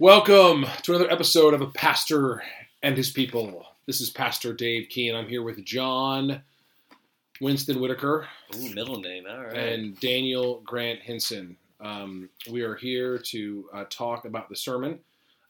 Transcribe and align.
Welcome 0.00 0.64
to 0.84 0.94
another 0.94 1.10
episode 1.10 1.54
of 1.54 1.60
A 1.60 1.66
Pastor 1.66 2.40
and 2.84 2.96
His 2.96 3.10
People. 3.10 3.66
This 3.84 4.00
is 4.00 4.10
Pastor 4.10 4.52
Dave 4.52 4.88
Key, 4.88 5.08
and 5.08 5.18
I'm 5.18 5.26
here 5.26 5.42
with 5.42 5.64
John 5.64 6.40
Winston 7.40 7.80
Whitaker 7.80 8.28
Ooh, 8.54 8.72
middle 8.74 9.00
name. 9.00 9.24
All 9.28 9.46
right. 9.46 9.56
and 9.56 9.98
Daniel 9.98 10.62
Grant 10.64 11.00
Hinson. 11.00 11.56
Um, 11.80 12.28
we 12.48 12.62
are 12.62 12.76
here 12.76 13.18
to 13.18 13.68
uh, 13.74 13.84
talk 13.90 14.24
about 14.24 14.48
the 14.48 14.54
sermon. 14.54 15.00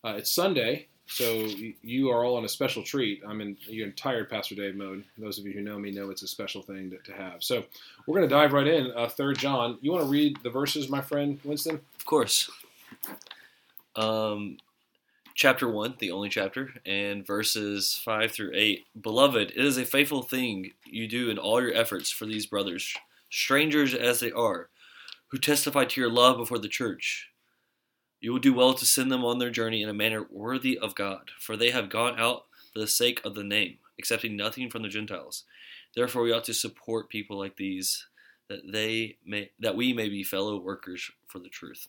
Uh, 0.03 0.15
it's 0.17 0.33
Sunday, 0.33 0.87
so 1.07 1.47
you 1.83 2.09
are 2.09 2.25
all 2.25 2.39
on 2.39 2.47
a 2.47 2.49
special 2.49 2.83
treat. 2.83 3.21
I'm 3.29 3.43
in 3.43 3.55
you're 3.67 3.87
in 3.87 3.93
tired 3.93 4.31
Pastor 4.31 4.55
Dave 4.55 4.77
mode. 4.77 5.05
Those 5.19 5.39
of 5.39 5.45
you 5.45 5.53
who 5.53 5.61
know 5.61 5.79
me 5.79 5.91
know 5.91 6.09
it's 6.09 6.23
a 6.23 6.29
special 6.29 6.63
thing 6.63 6.91
to, 6.91 6.97
to 6.99 7.13
have. 7.13 7.43
So 7.43 7.65
we're 8.07 8.17
going 8.17 8.27
to 8.27 8.35
dive 8.35 8.55
right 8.55 8.67
in. 8.67 8.93
Uh, 8.97 9.11
Third 9.11 9.39
John. 9.39 9.77
You 9.83 9.93
want 9.93 10.05
to 10.05 10.11
read 10.11 10.39
the 10.43 10.49
verses, 10.49 10.89
my 10.89 11.03
friend 11.03 11.39
Winston? 11.45 11.83
of 11.99 12.07
course. 12.07 12.51
Um, 13.99 14.59
chapter 15.35 15.69
one, 15.69 15.97
the 15.99 16.13
only 16.13 16.29
chapter, 16.29 16.75
and 16.87 17.27
verses 17.27 18.01
five 18.05 18.31
through 18.31 18.53
eight. 18.55 18.87
Beloved, 19.01 19.51
it 19.51 19.65
is 19.65 19.77
a 19.77 19.85
faithful 19.85 20.23
thing 20.23 20.71
you 20.87 21.09
do 21.09 21.31
in 21.31 21.37
all 21.39 21.61
your 21.61 21.75
efforts 21.75 22.09
for 22.09 22.25
these 22.25 22.47
brothers, 22.47 22.95
strangers 23.29 23.95
as 23.95 24.21
they 24.21 24.31
are, 24.31 24.69
who 25.29 25.39
testify 25.39 25.85
to 25.85 26.01
your 26.01 26.11
love 26.11 26.37
before 26.37 26.59
the 26.59 26.69
church. 26.69 27.31
You 28.21 28.33
will 28.33 28.39
do 28.39 28.55
well 28.55 28.75
to 28.75 28.87
send 28.87 29.11
them 29.11 29.25
on 29.25 29.41
their 29.41 29.51
journey 29.51 29.83
in 29.83 29.89
a 29.89 29.95
manner 29.95 30.25
worthy 30.31 30.79
of 30.79 30.95
God, 30.95 31.31
for 31.41 31.57
they 31.57 31.73
have 31.73 31.91
gone 31.91 32.21
out 32.21 32.45
for 32.73 32.79
the 32.79 32.87
sake 32.87 33.21
of 33.25 33.35
the 33.35 33.45
name, 33.45 33.79
accepting 33.99 34.37
nothing 34.37 34.71
from 34.71 34.83
the 34.83 34.89
Gentiles. 34.89 35.43
Therefore, 35.97 36.23
we 36.23 36.33
ought 36.33 36.45
to 36.45 36.55
support 36.55 37.09
people 37.09 37.37
like 37.37 37.57
these, 37.57 38.07
that 38.49 38.71
they 38.71 39.17
may 39.27 39.51
that 39.59 39.77
we 39.77 39.93
may 39.93 40.09
be 40.09 40.23
fellow 40.23 40.57
workers 40.61 41.11
for 41.27 41.41
the 41.41 41.49
truth. 41.49 41.89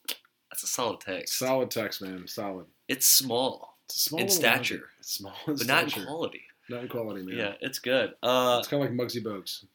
That's 0.50 0.64
a 0.64 0.68
solid 0.68 1.00
text. 1.02 1.38
Solid 1.38 1.70
text, 1.72 2.02
man. 2.02 2.28
Solid. 2.28 2.66
It's 2.88 3.06
small, 3.06 3.78
It's 3.86 4.02
small 4.02 4.22
In 4.22 4.30
stature. 4.30 4.90
It's 5.00 5.14
small 5.14 5.34
in 5.48 5.56
but 5.56 5.68
not 5.68 5.84
in 5.98 6.06
quality. 6.06 6.42
Not 6.70 6.84
in 6.84 6.90
quality, 6.90 7.24
man. 7.24 7.36
Yeah, 7.38 7.54
it's 7.62 7.80
good. 7.80 8.14
Uh, 8.24 8.58
It's 8.60 8.68
kind 8.68 8.84
of 8.84 8.90
like 8.90 8.98
Muggsy 8.98 9.24
Bogues. 9.24 9.66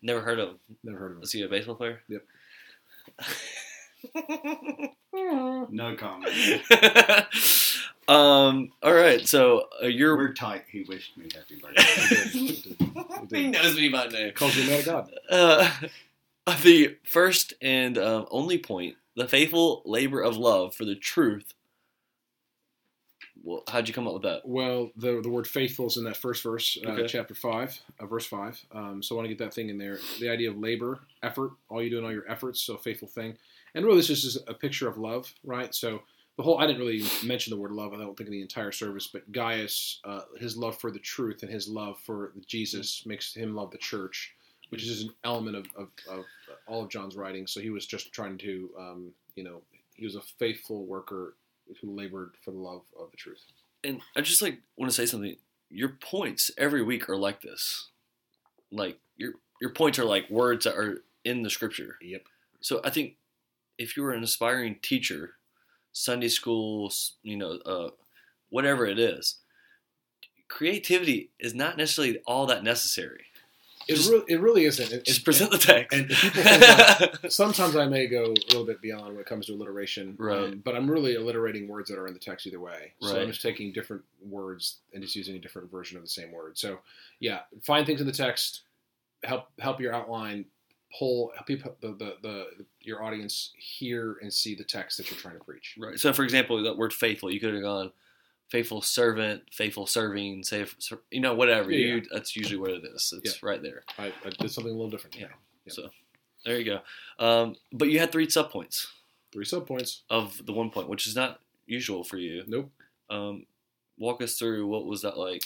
never 0.00 0.20
heard 0.20 0.38
of 0.38 0.50
him. 0.50 0.58
Never 0.84 0.98
heard 0.98 1.10
of 1.12 1.16
him. 1.18 1.22
Is 1.22 1.32
he 1.32 1.42
a 1.42 1.48
baseball 1.48 1.74
player? 1.74 2.00
Yep. 2.08 2.24
No 5.14 5.94
comment. 5.96 6.32
um. 8.08 8.72
All 8.82 8.92
right. 8.94 9.26
So 9.28 9.68
uh, 9.82 9.86
you're. 9.86 10.16
We're 10.16 10.32
tight. 10.32 10.64
He 10.70 10.84
wished 10.88 11.16
me 11.16 11.28
happy 11.34 11.60
birthday. 11.60 12.28
He 12.30 12.46
did. 12.46 12.64
He 12.64 12.76
did. 13.28 13.38
he 13.38 13.48
knows 13.48 13.76
me 13.76 13.88
by 13.90 14.06
name. 14.08 14.32
Calls 14.32 14.56
you 14.56 14.64
a 14.64 14.66
man 14.66 14.78
of 14.80 14.84
God. 14.86 15.12
Uh, 15.30 15.70
the 16.62 16.96
first 17.04 17.54
and 17.60 17.98
um, 17.98 18.26
only 18.30 18.58
point: 18.58 18.96
the 19.16 19.28
faithful 19.28 19.82
labor 19.84 20.20
of 20.20 20.36
love 20.36 20.74
for 20.74 20.84
the 20.84 20.94
truth. 20.94 21.52
Well, 23.42 23.62
how'd 23.68 23.88
you 23.88 23.94
come 23.94 24.06
up 24.06 24.14
with 24.14 24.22
that? 24.22 24.42
Well, 24.44 24.90
the 24.96 25.20
the 25.20 25.28
word 25.28 25.46
faithful 25.46 25.86
is 25.86 25.96
in 25.96 26.04
that 26.04 26.16
first 26.16 26.42
verse, 26.42 26.78
uh, 26.86 26.90
Okay. 26.90 27.06
chapter 27.08 27.34
five, 27.34 27.80
uh, 27.98 28.06
verse 28.06 28.26
five. 28.26 28.60
Um, 28.72 29.02
so 29.02 29.14
I 29.14 29.16
want 29.16 29.24
to 29.28 29.34
get 29.34 29.38
that 29.44 29.54
thing 29.54 29.68
in 29.68 29.78
there. 29.78 29.98
The 30.20 30.28
idea 30.28 30.50
of 30.50 30.58
labor, 30.58 31.00
effort, 31.22 31.52
all 31.68 31.82
you 31.82 31.90
do 31.90 31.98
in 31.98 32.04
all 32.04 32.12
your 32.12 32.30
efforts. 32.30 32.60
So 32.62 32.76
faithful 32.76 33.08
thing, 33.08 33.36
and 33.74 33.84
really 33.84 33.98
this 33.98 34.10
is 34.10 34.22
just 34.22 34.48
a 34.48 34.54
picture 34.54 34.86
of 34.88 34.96
love, 34.98 35.32
right? 35.44 35.74
So 35.74 36.02
the 36.36 36.42
whole 36.42 36.58
I 36.58 36.66
didn't 36.66 36.80
really 36.80 37.02
mention 37.24 37.50
the 37.50 37.56
word 37.60 37.72
love. 37.72 37.92
I 37.92 37.98
don't 37.98 38.16
think 38.16 38.28
in 38.28 38.32
the 38.32 38.42
entire 38.42 38.72
service, 38.72 39.06
but 39.08 39.30
Gaius, 39.32 40.00
uh, 40.04 40.22
his 40.38 40.56
love 40.56 40.78
for 40.78 40.90
the 40.90 40.98
truth 41.00 41.42
and 41.42 41.50
his 41.50 41.68
love 41.68 41.98
for 42.00 42.32
Jesus 42.46 43.04
makes 43.06 43.34
him 43.34 43.54
love 43.56 43.70
the 43.70 43.78
church, 43.78 44.34
which 44.72 44.88
is 44.88 45.02
an 45.02 45.10
element 45.22 45.54
of, 45.54 45.66
of, 45.76 45.88
of 46.08 46.24
all 46.66 46.82
of 46.82 46.88
John's 46.88 47.14
writing. 47.14 47.46
So 47.46 47.60
he 47.60 47.68
was 47.68 47.84
just 47.84 48.10
trying 48.10 48.38
to, 48.38 48.70
um, 48.78 49.12
you 49.34 49.44
know, 49.44 49.60
he 49.92 50.06
was 50.06 50.14
a 50.14 50.22
faithful 50.22 50.86
worker 50.86 51.36
who 51.78 51.94
labored 51.94 52.30
for 52.42 52.52
the 52.52 52.58
love 52.58 52.80
of 52.98 53.10
the 53.10 53.18
truth. 53.18 53.44
And 53.84 54.00
I 54.16 54.22
just 54.22 54.40
like 54.40 54.60
want 54.78 54.90
to 54.90 54.96
say 54.96 55.04
something. 55.04 55.36
Your 55.68 55.90
points 55.90 56.50
every 56.56 56.82
week 56.82 57.10
are 57.10 57.18
like 57.18 57.42
this. 57.42 57.90
Like 58.70 58.98
your 59.18 59.34
your 59.60 59.70
points 59.70 59.98
are 59.98 60.06
like 60.06 60.30
words 60.30 60.64
that 60.64 60.74
are 60.74 61.02
in 61.22 61.42
the 61.42 61.50
scripture. 61.50 61.98
Yep. 62.00 62.22
So 62.60 62.80
I 62.82 62.88
think 62.88 63.16
if 63.76 63.94
you 63.94 64.02
were 64.02 64.12
an 64.12 64.24
aspiring 64.24 64.76
teacher, 64.80 65.34
Sunday 65.92 66.28
school, 66.28 66.90
you 67.22 67.36
know, 67.36 67.58
uh, 67.66 67.90
whatever 68.48 68.86
it 68.86 68.98
is, 68.98 69.36
creativity 70.48 71.30
is 71.38 71.54
not 71.54 71.76
necessarily 71.76 72.20
all 72.26 72.46
that 72.46 72.64
necessary. 72.64 73.26
It, 73.92 73.96
Just- 73.96 74.10
really, 74.10 74.24
it 74.28 74.40
really 74.40 74.64
isn't. 74.64 74.92
It, 74.92 75.04
Just 75.04 75.20
it- 75.20 75.24
present 75.24 75.50
the 75.50 75.58
text. 75.58 75.96
and 75.96 76.08
people 76.10 76.42
like- 77.22 77.30
sometimes 77.32 77.76
I 77.76 77.86
may 77.86 78.06
go 78.06 78.24
a 78.24 78.28
little 78.48 78.64
bit 78.64 78.80
beyond 78.82 79.06
when 79.12 79.18
it 79.20 79.26
comes 79.26 79.46
to 79.46 79.52
alliteration, 79.52 80.16
Right. 80.18 80.38
um, 80.38 80.62
but 80.64 80.74
I'm 80.74 80.90
really 80.90 81.14
alliterating 81.16 81.68
words 81.68 81.88
that 81.90 81.98
are 81.98 82.06
in 82.06 82.14
the 82.14 82.20
text 82.20 82.46
either 82.46 82.60
way. 82.60 82.92
So 83.00 83.20
I'm 83.20 83.28
just 83.28 83.42
taking 83.42 83.72
different 83.72 84.02
words 84.24 84.78
and 84.92 85.02
just 85.02 85.14
using 85.16 85.36
a 85.36 85.38
different 85.38 85.70
version 85.70 85.96
of 85.96 86.02
the 86.02 86.08
same 86.10 86.32
word. 86.32 86.58
So 86.58 86.78
yeah, 87.20 87.40
find 87.62 87.86
things 87.86 88.00
in 88.00 88.06
the 88.06 88.12
text, 88.12 88.62
help 89.24 89.46
help 89.58 89.80
your 89.80 89.94
outline, 89.94 90.44
pull 90.98 91.32
help 91.34 91.46
people, 91.46 91.74
the, 91.80 91.88
the 91.94 92.16
the 92.22 92.46
your 92.80 93.02
audience 93.02 93.52
hear 93.56 94.18
and 94.20 94.32
see 94.32 94.54
the 94.54 94.64
text 94.64 94.98
that 94.98 95.10
you're 95.10 95.18
trying 95.20 95.38
to 95.38 95.44
preach. 95.44 95.76
right. 95.78 95.98
So 95.98 96.12
for 96.12 96.22
example, 96.24 96.62
that 96.64 96.76
word 96.76 96.92
faithful, 96.92 97.30
you 97.30 97.40
could 97.40 97.54
have 97.54 97.62
gone 97.62 97.92
faithful 98.52 98.82
servant, 98.82 99.42
faithful 99.50 99.86
serving, 99.86 100.44
safe, 100.44 100.76
you 101.10 101.20
know, 101.20 101.34
whatever. 101.34 101.70
Yeah, 101.72 101.94
you 101.94 102.02
that's 102.12 102.36
usually 102.36 102.58
what 102.58 102.70
it 102.70 102.82
is. 102.94 103.14
It's 103.24 103.42
right 103.42 103.62
there. 103.62 103.82
I, 103.98 104.12
I 104.26 104.30
did 104.38 104.50
something 104.50 104.70
a 104.72 104.76
little 104.76 104.90
different. 104.90 105.16
Yeah. 105.18 105.28
Yeah. 105.64 105.72
So 105.72 105.88
there 106.44 106.58
you 106.58 106.64
go. 106.66 106.80
Um, 107.24 107.56
but 107.72 107.88
you 107.88 107.98
had 107.98 108.12
three 108.12 108.26
subpoints 108.26 108.86
Three 109.32 109.46
sub 109.46 109.66
points. 109.66 110.02
of 110.10 110.44
the 110.44 110.52
one 110.52 110.68
point, 110.68 110.90
which 110.90 111.06
is 111.06 111.16
not 111.16 111.40
usual 111.66 112.04
for 112.04 112.18
you. 112.18 112.44
Nope. 112.46 112.70
Um, 113.08 113.46
walk 113.98 114.20
us 114.22 114.34
through 114.38 114.66
what 114.66 114.84
was 114.84 115.00
that 115.02 115.16
like? 115.16 115.44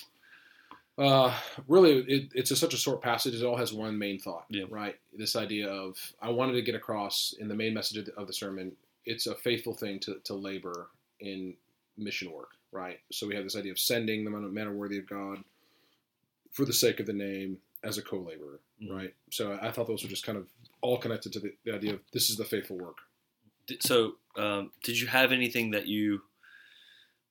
Uh, 0.99 1.33
really, 1.69 1.99
it, 2.09 2.31
it's 2.35 2.51
a, 2.51 2.57
such 2.57 2.75
a 2.75 2.77
short 2.79 3.01
passage. 3.03 3.35
It 3.35 3.45
all 3.45 3.57
has 3.57 3.73
one 3.73 3.97
main 3.99 4.19
thought, 4.19 4.47
Yeah. 4.49 4.65
right? 4.71 4.97
This 5.17 5.37
idea 5.37 5.69
of 5.69 5.97
I 6.21 6.31
wanted 6.31 6.55
to 6.55 6.63
get 6.63 6.75
across 6.75 7.35
in 7.39 7.47
the 7.49 7.55
main 7.55 7.73
message 7.75 7.99
of 7.99 8.07
the, 8.07 8.15
of 8.15 8.27
the 8.27 8.33
sermon. 8.33 8.73
It's 9.05 9.27
a 9.29 9.35
faithful 9.37 9.75
thing 9.75 10.01
to, 10.01 10.17
to 10.25 10.35
labor 10.35 10.89
in 11.21 11.55
mission 11.99 12.33
work, 12.33 12.51
right? 12.77 13.01
So 13.11 13.27
we 13.27 13.35
have 13.35 13.45
this 13.45 13.57
idea 13.57 13.73
of 13.73 13.79
sending 13.79 14.25
them 14.25 14.35
on 14.35 14.45
a 14.45 14.49
manner 14.49 14.73
worthy 14.73 14.99
of 14.99 15.09
God 15.09 15.39
for 16.53 16.65
the 16.65 16.73
sake 16.73 17.01
of 17.01 17.07
the 17.07 17.13
name 17.13 17.59
as 17.83 17.99
a 17.99 18.03
co-laborer, 18.03 18.61
Mhm. 18.83 18.91
right? 18.91 19.15
So 19.31 19.59
I 19.61 19.71
thought 19.71 19.87
those 19.87 20.03
were 20.03 20.09
just 20.09 20.25
kind 20.25 20.39
of 20.39 20.49
all 20.81 20.99
connected 20.99 21.33
to 21.35 21.41
the, 21.41 21.55
the 21.65 21.73
idea 21.75 21.95
of 21.95 22.01
this 22.13 22.31
is 22.31 22.37
the 22.37 22.45
faithful 22.45 22.79
work. 22.79 22.99
So 23.81 24.17
um, 24.37 24.71
did 24.85 24.99
you 25.01 25.07
have 25.09 25.33
anything 25.33 25.71
that 25.73 25.87
you 25.87 26.23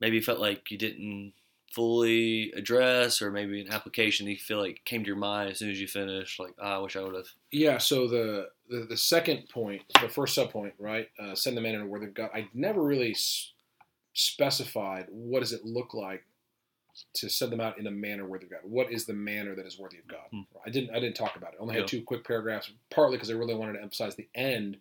maybe 0.02 0.20
felt 0.20 0.40
like 0.40 0.70
you 0.72 0.78
didn't 0.78 1.34
fully 1.72 2.52
address, 2.54 3.22
or 3.22 3.32
maybe 3.32 3.60
an 3.62 3.72
application 3.72 4.26
that 4.26 4.32
you 4.32 4.38
feel 4.38 4.60
like 4.60 4.82
came 4.86 5.04
to 5.04 5.08
your 5.08 5.18
mind 5.18 5.50
as 5.52 5.60
soon 5.60 5.70
as 5.72 5.80
you 5.80 5.88
finished? 5.88 6.40
Like, 6.40 6.54
ah, 6.60 6.76
I 6.76 6.78
wish 6.80 6.96
I 6.96 7.02
would 7.02 7.16
have. 7.16 7.28
Yeah, 7.52 7.78
so 7.80 8.08
the, 8.08 8.50
the 8.70 8.86
the 8.86 8.98
second 8.98 9.50
point, 9.50 9.82
the 10.02 10.10
first 10.10 10.36
sub 10.36 10.52
point, 10.52 10.74
right? 10.80 11.10
Uh, 11.20 11.36
send 11.36 11.58
the 11.58 11.62
man 11.62 11.76
in 11.76 11.82
a 11.82 11.86
worthy 11.86 12.06
of 12.08 12.14
God. 12.14 12.30
I 12.34 12.48
never 12.54 12.82
really 12.82 13.12
s- 13.12 13.52
specified 14.16 15.06
what 15.10 15.42
does 15.42 15.54
it 15.54 15.64
look 15.66 15.94
like 15.94 16.24
to 17.14 17.30
send 17.30 17.52
them 17.52 17.60
out 17.60 17.78
in 17.78 17.88
a 17.88 17.92
manner 17.92 18.26
worthy 18.26 18.46
of 18.46 18.52
God. 18.52 18.62
What 18.64 18.90
is 18.90 19.06
the 19.06 19.14
manner 19.14 19.54
that 19.54 19.66
is 19.66 19.78
worthy 19.78 19.98
of 19.98 20.08
God? 20.08 20.22
Hmm. 20.32 20.42
I 20.66 20.70
didn't 20.70 20.92
I 20.96 21.00
didn't 21.02 21.16
talk 21.18 21.36
about 21.36 21.52
it. 21.54 21.58
I 21.60 21.62
only 21.62 21.76
had 21.76 21.88
two 21.88 22.02
quick 22.02 22.26
paragraphs, 22.26 22.72
partly 22.90 23.18
because 23.18 23.30
I 23.30 23.34
really 23.34 23.54
wanted 23.54 23.74
to 23.74 23.82
emphasize 23.82 24.16
the 24.16 24.30
end 24.34 24.78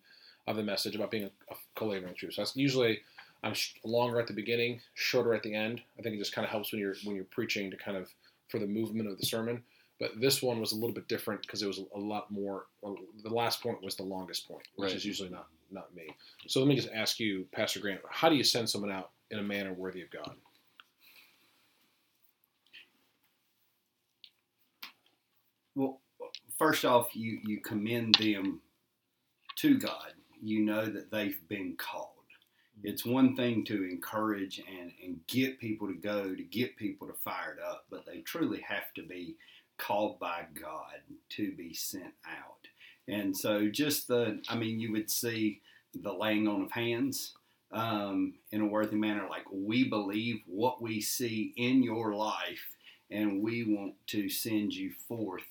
of 0.47 0.55
the 0.57 0.63
message 0.63 0.95
about 0.95 1.11
being 1.11 1.25
a, 1.25 1.31
a 1.53 1.57
co-laborer 1.75 2.13
truth. 2.13 2.35
So 2.35 2.43
that's 2.43 2.55
usually 2.57 3.01
I'm 3.43 3.55
sh- 3.55 3.75
longer 3.85 4.21
at 4.21 4.29
the 4.29 4.33
beginning, 4.33 4.81
shorter 4.95 5.35
at 5.35 5.43
the 5.43 5.55
end. 5.55 5.83
I 5.99 6.03
think 6.03 6.15
it 6.15 6.19
just 6.19 6.33
kind 6.33 6.45
of 6.45 6.51
helps 6.53 6.71
when 6.73 6.81
you're 6.81 6.95
when 7.03 7.17
you're 7.17 7.25
preaching 7.27 7.71
to 7.73 7.77
kind 7.77 7.97
of 7.97 8.09
for 8.49 8.61
the 8.61 8.67
movement 8.67 9.09
of 9.09 9.19
the 9.19 9.27
sermon. 9.27 9.65
But 9.99 10.21
this 10.21 10.41
one 10.43 10.61
was 10.61 10.71
a 10.73 10.77
little 10.77 10.93
bit 10.95 11.09
different 11.09 11.43
because 11.43 11.63
it 11.63 11.67
was 11.67 11.81
a 11.95 11.99
lot 11.99 12.31
more. 12.31 12.67
The 12.83 13.29
last 13.35 13.61
point 13.63 13.83
was 13.83 13.97
the 13.97 14.03
longest 14.05 14.47
point, 14.47 14.67
which 14.77 14.89
Right. 14.91 14.97
is 14.97 15.05
usually 15.05 15.31
not 15.31 15.49
not 15.73 15.93
me. 15.97 16.07
So 16.47 16.61
let 16.61 16.69
me 16.69 16.77
just 16.77 16.91
ask 16.95 17.19
you, 17.19 17.49
Pastor 17.51 17.81
Grant, 17.81 18.01
how 18.09 18.29
do 18.29 18.37
you 18.37 18.45
send 18.45 18.71
someone 18.71 18.93
out 18.93 19.11
in 19.31 19.39
a 19.39 19.43
manner 19.43 19.73
worthy 19.73 20.03
of 20.03 20.11
God? 20.11 20.35
well, 25.75 26.01
first 26.59 26.85
off, 26.85 27.15
you 27.15 27.41
you 27.45 27.61
commend 27.61 28.15
them 28.17 28.61
to 29.57 29.79
God. 29.79 30.13
You 30.43 30.61
know 30.61 30.87
that 30.87 31.11
they've 31.11 31.41
been 31.49 31.75
called. 31.77 32.11
Mm-hmm. 32.79 32.89
It's 32.89 33.05
one 33.05 33.37
thing 33.37 33.65
to 33.67 33.85
encourage 33.85 34.59
and, 34.59 34.93
and 35.03 35.27
get 35.27 35.59
people 35.59 35.89
to 35.89 35.95
go, 35.95 36.35
to 36.35 36.43
get 36.43 36.77
people 36.77 37.07
to 37.09 37.15
fire 37.15 37.57
it 37.59 37.63
up, 37.65 37.87
but 37.91 38.05
they 38.07 38.21
truly 38.21 38.61
have 38.61 38.93
to 38.95 39.03
be 39.03 39.37
called 39.79 40.19
by 40.21 40.45
God 40.61 41.01
to 41.31 41.53
be 41.53 41.75
sent 41.75 42.15
out. 42.27 42.69
And 43.09 43.37
so, 43.37 43.69
just 43.69 44.09
the, 44.09 44.41
I 44.49 44.57
mean, 44.57 44.81
you 44.81 44.93
would 44.93 45.11
see 45.11 45.61
the 45.95 46.13
laying 46.13 46.49
on 46.49 46.63
of 46.63 46.73
hands 46.73 47.35
um, 47.75 48.35
in 48.51 48.63
a 48.63 48.67
worthy 48.67 48.97
manner, 48.97 49.27
like 49.29 49.45
we 49.53 49.85
believe 49.85 50.41
what 50.47 50.81
we 50.81 51.01
see 51.01 51.53
in 51.57 51.83
your 51.83 52.15
life, 52.15 52.69
and 53.11 53.43
we 53.43 53.65
want 53.65 53.95
to 54.09 54.29
send 54.29 54.73
you 54.73 54.93
forth 55.09 55.45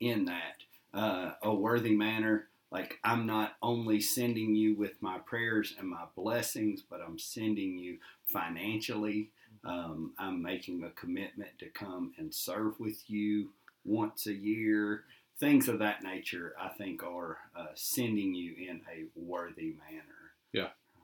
in 0.00 0.24
that. 0.24 0.62
Uh, 0.92 1.32
a 1.42 1.54
worthy 1.54 1.94
manner 1.94 2.48
like 2.70 2.98
I'm 3.04 3.26
not 3.26 3.56
only 3.62 4.00
sending 4.00 4.54
you 4.54 4.74
with 4.76 5.00
my 5.00 5.18
prayers 5.18 5.74
and 5.78 5.88
my 5.88 6.04
blessings, 6.16 6.82
but 6.82 7.00
I'm 7.00 7.18
sending 7.18 7.78
you 7.78 7.98
financially. 8.32 9.30
Um, 9.64 10.12
I'm 10.18 10.42
making 10.42 10.82
a 10.82 10.90
commitment 10.90 11.58
to 11.60 11.66
come 11.66 12.12
and 12.18 12.34
serve 12.34 12.78
with 12.78 13.08
you 13.08 13.50
once 13.84 14.26
a 14.26 14.34
year. 14.34 15.04
Things 15.38 15.68
of 15.68 15.78
that 15.80 16.02
nature, 16.02 16.54
I 16.60 16.68
think, 16.68 17.02
are 17.02 17.38
uh, 17.56 17.66
sending 17.74 18.34
you 18.34 18.54
in 18.68 18.80
a 18.90 19.04
worthy 19.14 19.74
manner. 19.88 20.25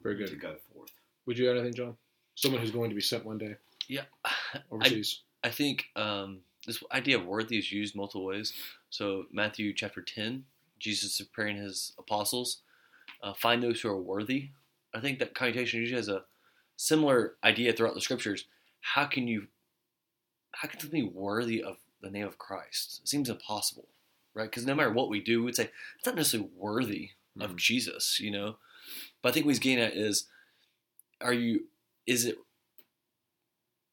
Very 0.03 0.17
good. 0.17 0.29
To 0.29 0.37
go 0.37 0.57
forth. 0.73 0.91
Would 1.27 1.39
you 1.39 1.51
add 1.51 1.57
anything, 1.57 1.75
John? 1.75 1.97
Someone 2.35 2.61
who's 2.61 2.71
going 2.71 2.91
to 2.91 2.97
be 2.97 3.03
sent 3.03 3.25
one 3.25 3.39
day 3.39 3.57
Yeah, 3.89 4.03
overseas. 4.71 5.21
I 5.45 5.51
think 5.51 5.87
um, 5.97 6.41
this 6.67 6.83
idea 6.93 7.19
of 7.19 7.27
worthy 7.27 7.59
is 7.59 7.71
used 7.71 7.95
multiple 7.95 8.25
ways. 8.25 8.53
So 8.91 9.27
Matthew 9.33 9.73
chapter 9.75 10.01
ten, 10.01 10.45
Jesus 10.79 11.21
is 11.21 11.27
praying 11.27 11.57
his 11.59 11.93
apostles, 11.99 12.59
uh, 13.23 13.35
find 13.35 13.63
those 13.63 13.81
who 13.81 13.89
are 13.89 14.01
worthy. 14.01 14.51
I 14.95 15.01
think 15.01 15.19
that 15.19 15.35
connotation 15.35 15.81
usually 15.81 15.99
has 15.99 16.09
a 16.09 16.25
similar 16.77 17.37
idea 17.45 17.73
throughout 17.73 17.95
the 17.95 18.01
scriptures. 18.01 18.47
How 18.81 19.05
can 19.05 19.29
you, 19.29 19.47
how 20.53 20.69
can 20.69 20.81
something 20.81 21.05
be 21.05 21.09
worthy 21.15 21.63
of 21.63 21.77
the 22.01 22.11
name 22.11 22.27
of 22.27 22.39
Christ? 22.39 23.01
It 23.03 23.09
seems 23.09 23.31
impossible, 23.31 23.89
right? 24.35 24.51
Because 24.51 24.67
no 24.67 24.75
matter 24.75 24.91
what 24.93 25.09
we 25.09 25.21
do, 25.21 25.43
we'd 25.45 25.55
say 25.57 25.71
it's 25.97 26.07
not 26.07 26.17
necessarily 26.17 26.51
worthy 26.57 27.11
of 27.41 27.53
Mhm. 27.53 27.57
Jesus, 27.57 28.19
you 28.21 28.31
know. 28.31 28.57
But 29.23 29.31
I 29.31 29.33
think 29.33 29.47
what 29.47 29.53
he's 29.53 29.59
getting 29.59 29.83
at 29.83 29.95
is, 29.97 30.27
are 31.21 31.33
you? 31.33 31.69
Is 32.07 32.25
it 32.25 32.37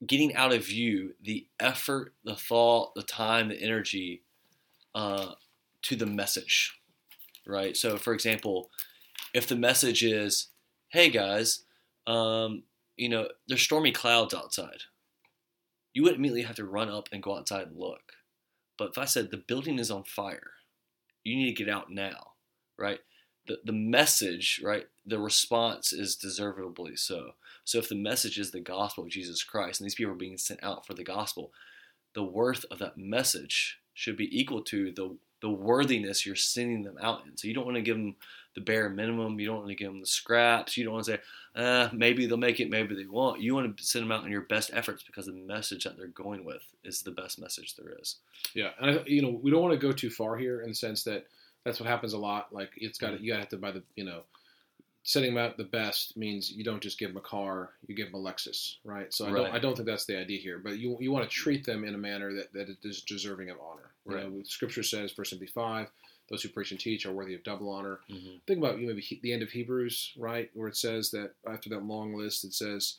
getting 0.06 0.36
out 0.36 0.54
of 0.54 0.70
you 0.72 1.14
the 1.22 1.48
effort, 1.60 2.14
the 2.24 2.36
thought, 2.36 2.96
the 2.96 3.04
time, 3.04 3.50
the 3.50 3.62
energy 3.62 4.24
uh, 4.96 5.34
to 5.84 5.96
the 5.96 6.06
message, 6.06 6.80
right? 7.46 7.76
So, 7.76 7.98
for 7.98 8.14
example, 8.14 8.70
if 9.34 9.48
the 9.48 9.56
message 9.56 10.04
is, 10.04 10.48
"Hey 10.90 11.10
guys, 11.10 11.64
um, 12.08 12.64
you 12.98 13.10
know, 13.10 13.30
there's 13.48 13.62
stormy 13.62 13.92
clouds 13.92 14.34
outside," 14.34 14.84
you 15.94 16.04
wouldn't 16.04 16.20
immediately 16.20 16.44
have 16.44 16.56
to 16.58 16.66
run 16.66 16.90
up 16.90 17.10
and 17.12 17.22
go 17.24 17.38
outside 17.38 17.68
and 17.68 17.78
look. 17.78 18.14
But 18.78 18.90
if 18.92 18.98
I 18.98 19.06
said 19.06 19.30
the 19.30 19.38
building 19.38 19.78
is 19.80 19.92
on 19.92 20.04
fire, 20.06 20.52
you 21.24 21.36
need 21.36 21.56
to 21.56 21.64
get 21.64 21.74
out 21.74 21.92
now, 21.92 22.34
right? 22.78 23.00
The, 23.48 23.60
the 23.64 23.74
message, 23.74 24.62
right? 24.64 24.88
The 25.06 25.20
response 25.20 25.92
is 25.92 26.16
deservedly 26.16 26.96
so. 26.96 27.32
So 27.64 27.78
if 27.78 27.90
the 27.90 27.96
message 27.96 28.38
is 28.38 28.52
the 28.52 28.60
gospel 28.60 29.06
of 29.06 29.10
Jesus 29.10 29.44
Christ 29.44 29.80
and 29.80 29.86
these 29.86 29.96
people 29.96 30.14
are 30.14 30.16
being 30.16 30.38
sent 30.38 30.64
out 30.64 30.86
for 30.86 30.94
the 30.94 31.04
gospel, 31.04 31.52
the 32.14 32.24
worth 32.24 32.66
of 32.70 32.80
that 32.80 32.98
message 32.98 33.80
should 33.94 34.18
be 34.18 34.40
equal 34.40 34.62
to 34.64 34.92
the 34.92 35.18
the 35.42 35.50
worthiness 35.50 36.26
you're 36.26 36.36
sending 36.36 36.84
them 36.84 36.98
out 37.02 37.26
in. 37.26 37.38
So 37.38 37.48
you 37.48 37.54
don't 37.54 37.66
want 37.66 37.78
to 37.78 37.82
give 37.82 37.96
them 37.96 38.16
the 38.56 38.62
bare 38.62 38.90
minimum. 38.90 39.40
You 39.40 39.48
don't 39.48 39.60
want 39.60 39.70
to 39.70 39.76
give 39.76 39.90
them 39.90 40.02
the 40.02 40.06
scraps. 40.06 40.76
You 40.76 40.84
don't 40.84 40.94
want 40.94 41.06
to 41.06 41.12
say, 41.14 41.20
uh, 41.56 41.90
maybe 41.94 42.26
they'll 42.26 42.38
make 42.38 42.60
it, 42.60 42.70
maybe 42.70 42.96
they 42.96 43.06
won't. 43.06 43.42
You 43.42 43.56
want 43.56 43.78
to 43.78 43.84
send 43.84 44.04
them 44.04 44.12
out 44.12 44.26
in 44.26 44.32
your 44.32 44.42
best 44.42 44.72
efforts 44.74 45.04
because 45.04 45.28
the 45.28 45.34
message 45.34 45.86
that 45.86 45.98
they're 45.98 46.08
going 46.08 46.44
with 46.44 46.64
is 46.84 47.02
the 47.02 47.12
best 47.12 47.40
message 47.40 47.76
there 47.76 47.96
is. 48.00 48.18
Yeah, 48.54 48.72
and 48.80 49.00
I, 49.00 49.04
you 49.06 49.22
know 49.22 49.40
we 49.42 49.52
don't 49.52 49.62
want 49.62 49.80
to 49.80 49.88
go 49.88 49.94
too 49.94 50.10
far 50.10 50.38
here 50.38 50.62
in 50.62 50.70
the 50.70 50.76
sense 50.76 51.04
that 51.04 51.26
that's 51.66 51.80
what 51.80 51.88
happens 51.90 52.14
a 52.14 52.18
lot. 52.18 52.54
Like 52.54 52.72
it's 52.78 52.98
got 52.98 53.12
to, 53.12 53.22
you 53.22 53.32
got 53.32 53.36
to 53.38 53.42
have 53.42 53.50
to 53.50 53.58
buy 53.58 53.72
the 53.72 53.84
you 53.96 54.04
know 54.06 54.22
setting 55.04 55.34
them 55.34 55.44
out 55.44 55.58
the 55.58 55.64
best 55.64 56.18
means 56.18 56.52
you 56.52 56.64
don't 56.64 56.82
just 56.82 57.00
give 57.00 57.10
them 57.10 57.18
a 57.18 57.22
car, 57.22 57.70
you 57.88 57.96
give 57.96 58.12
them 58.12 58.22
a 58.22 58.24
Lexus, 58.24 58.76
right? 58.84 59.12
So 59.14 59.26
I 59.26 59.32
Right. 59.32 59.44
don't 59.46 59.54
I 59.56 59.60
don't 59.60 59.76
think 59.76 59.88
that's 59.88 60.06
the 60.06 60.18
idea 60.18 60.40
here, 60.40 60.60
but 60.60 60.78
you 60.78 60.98
you 61.00 61.12
want 61.12 61.24
to 61.30 61.36
treat 61.36 61.66
them 61.66 61.84
in 61.84 61.96
a 61.96 61.98
manner 61.98 62.34
that 62.34 62.54
that 62.54 62.70
is 62.84 63.02
deserving 63.02 63.50
of 63.50 63.58
honor. 63.62 63.92
You 64.08 64.16
Right. 64.16 64.30
know, 64.32 64.44
Scripture 64.44 64.84
says, 64.84 65.12
First 65.12 65.32
Timothy 65.32 65.48
five, 65.52 65.88
those 66.30 66.44
who 66.44 66.50
preach 66.50 66.72
and 66.72 66.80
teach 66.80 67.06
are 67.06 67.14
worthy 67.14 67.34
of 67.34 67.44
double 67.44 67.70
honor. 67.70 68.00
Mm-hmm. 68.10 68.38
Think 68.46 68.60
about 68.60 68.76
you 68.78 68.82
know, 68.88 68.90
maybe 68.94 69.02
he- 69.02 69.20
the 69.24 69.34
end 69.34 69.42
of 69.42 69.50
Hebrews, 69.52 70.14
right, 70.18 70.50
where 70.54 70.68
it 70.68 70.78
says 70.78 71.12
that 71.12 71.34
after 71.50 71.70
that 71.70 71.84
long 71.84 72.14
list, 72.14 72.44
it 72.44 72.54
says, 72.54 72.96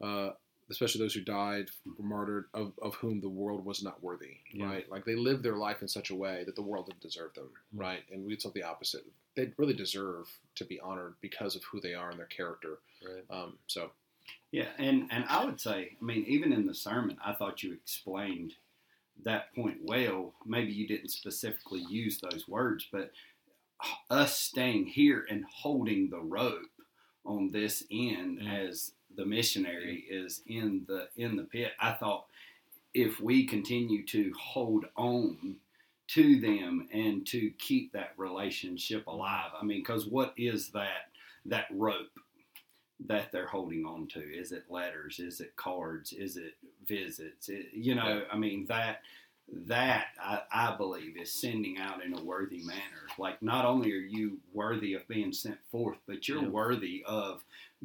uh, 0.00 0.30
especially 0.70 1.00
those 1.00 1.14
who 1.14 1.20
died, 1.22 1.68
were 1.98 2.04
martyred, 2.04 2.44
of, 2.54 2.72
of 2.80 2.94
whom 2.94 3.20
the 3.20 3.28
world 3.28 3.64
was 3.64 3.82
not 3.82 4.02
worthy, 4.02 4.36
Yeah. 4.52 4.66
right? 4.66 4.90
Like 4.90 5.04
they 5.04 5.16
lived 5.16 5.42
their 5.42 5.56
life 5.56 5.82
in 5.82 5.88
such 5.88 6.10
a 6.10 6.14
way 6.14 6.44
that 6.44 6.54
the 6.56 6.62
world 6.62 6.86
didn't 6.86 7.00
deserve 7.00 7.34
them, 7.34 7.50
right? 7.74 8.02
And 8.12 8.24
we 8.24 8.36
thought 8.36 8.54
the 8.54 8.62
opposite. 8.62 9.04
They 9.36 9.52
really 9.56 9.74
deserve 9.74 10.28
to 10.56 10.64
be 10.64 10.78
honored 10.80 11.14
because 11.20 11.56
of 11.56 11.64
who 11.64 11.80
they 11.80 11.94
are 11.94 12.10
and 12.10 12.18
their 12.18 12.26
character. 12.26 12.78
Right. 13.04 13.24
Um, 13.30 13.58
so 13.66 13.90
Yeah, 14.52 14.68
and 14.78 15.08
and 15.10 15.24
I 15.28 15.44
would 15.44 15.60
say, 15.60 15.96
I 16.00 16.04
mean, 16.04 16.24
even 16.26 16.52
in 16.52 16.66
the 16.66 16.74
sermon, 16.74 17.16
I 17.24 17.32
thought 17.32 17.62
you 17.62 17.72
explained 17.72 18.54
that 19.24 19.54
point 19.54 19.78
well. 19.82 20.34
Maybe 20.46 20.72
you 20.72 20.86
didn't 20.88 21.10
specifically 21.10 21.84
use 21.90 22.20
those 22.20 22.46
words, 22.48 22.86
but 22.90 23.12
us 24.10 24.38
staying 24.38 24.86
here 24.86 25.26
and 25.30 25.44
holding 25.52 26.10
the 26.10 26.20
rope 26.20 26.62
on 27.24 27.50
this 27.50 27.84
end 27.90 28.38
Mm. 28.40 28.68
as 28.68 28.92
the 29.16 29.26
missionary 29.26 30.04
is 30.08 30.42
in 30.46 30.84
the 30.86 31.08
in 31.16 31.36
the 31.36 31.44
pit. 31.44 31.72
I 31.80 31.92
thought 31.92 32.26
if 32.94 33.20
we 33.20 33.46
continue 33.46 34.04
to 34.06 34.32
hold 34.38 34.86
on 34.96 35.56
to 36.08 36.40
them 36.40 36.88
and 36.92 37.24
to 37.24 37.50
keep 37.58 37.92
that 37.92 38.12
relationship 38.16 39.06
alive. 39.06 39.50
I 39.60 39.64
mean, 39.64 39.78
because 39.78 40.06
what 40.06 40.34
is 40.36 40.70
that 40.70 41.10
that 41.46 41.66
rope 41.70 42.18
that 43.06 43.30
they're 43.30 43.46
holding 43.46 43.84
on 43.84 44.08
to? 44.08 44.20
Is 44.20 44.50
it 44.52 44.64
letters? 44.68 45.20
Is 45.20 45.40
it 45.40 45.54
cards? 45.56 46.12
Is 46.12 46.36
it 46.36 46.54
visits? 46.84 47.48
It, 47.48 47.66
you 47.72 47.94
know, 47.94 48.24
I 48.30 48.36
mean 48.36 48.66
that 48.66 49.02
that 49.66 50.06
I, 50.22 50.42
I 50.52 50.76
believe 50.76 51.16
is 51.16 51.32
sending 51.32 51.78
out 51.78 52.04
in 52.04 52.16
a 52.16 52.22
worthy 52.22 52.62
manner. 52.62 52.80
Like 53.18 53.42
not 53.42 53.64
only 53.64 53.92
are 53.92 53.96
you 53.96 54.38
worthy 54.52 54.94
of 54.94 55.06
being 55.08 55.32
sent 55.32 55.58
forth, 55.70 55.98
but 56.06 56.28
you're 56.28 56.42
Yeah. 56.42 56.48
worthy 56.48 57.02
of 57.06 57.42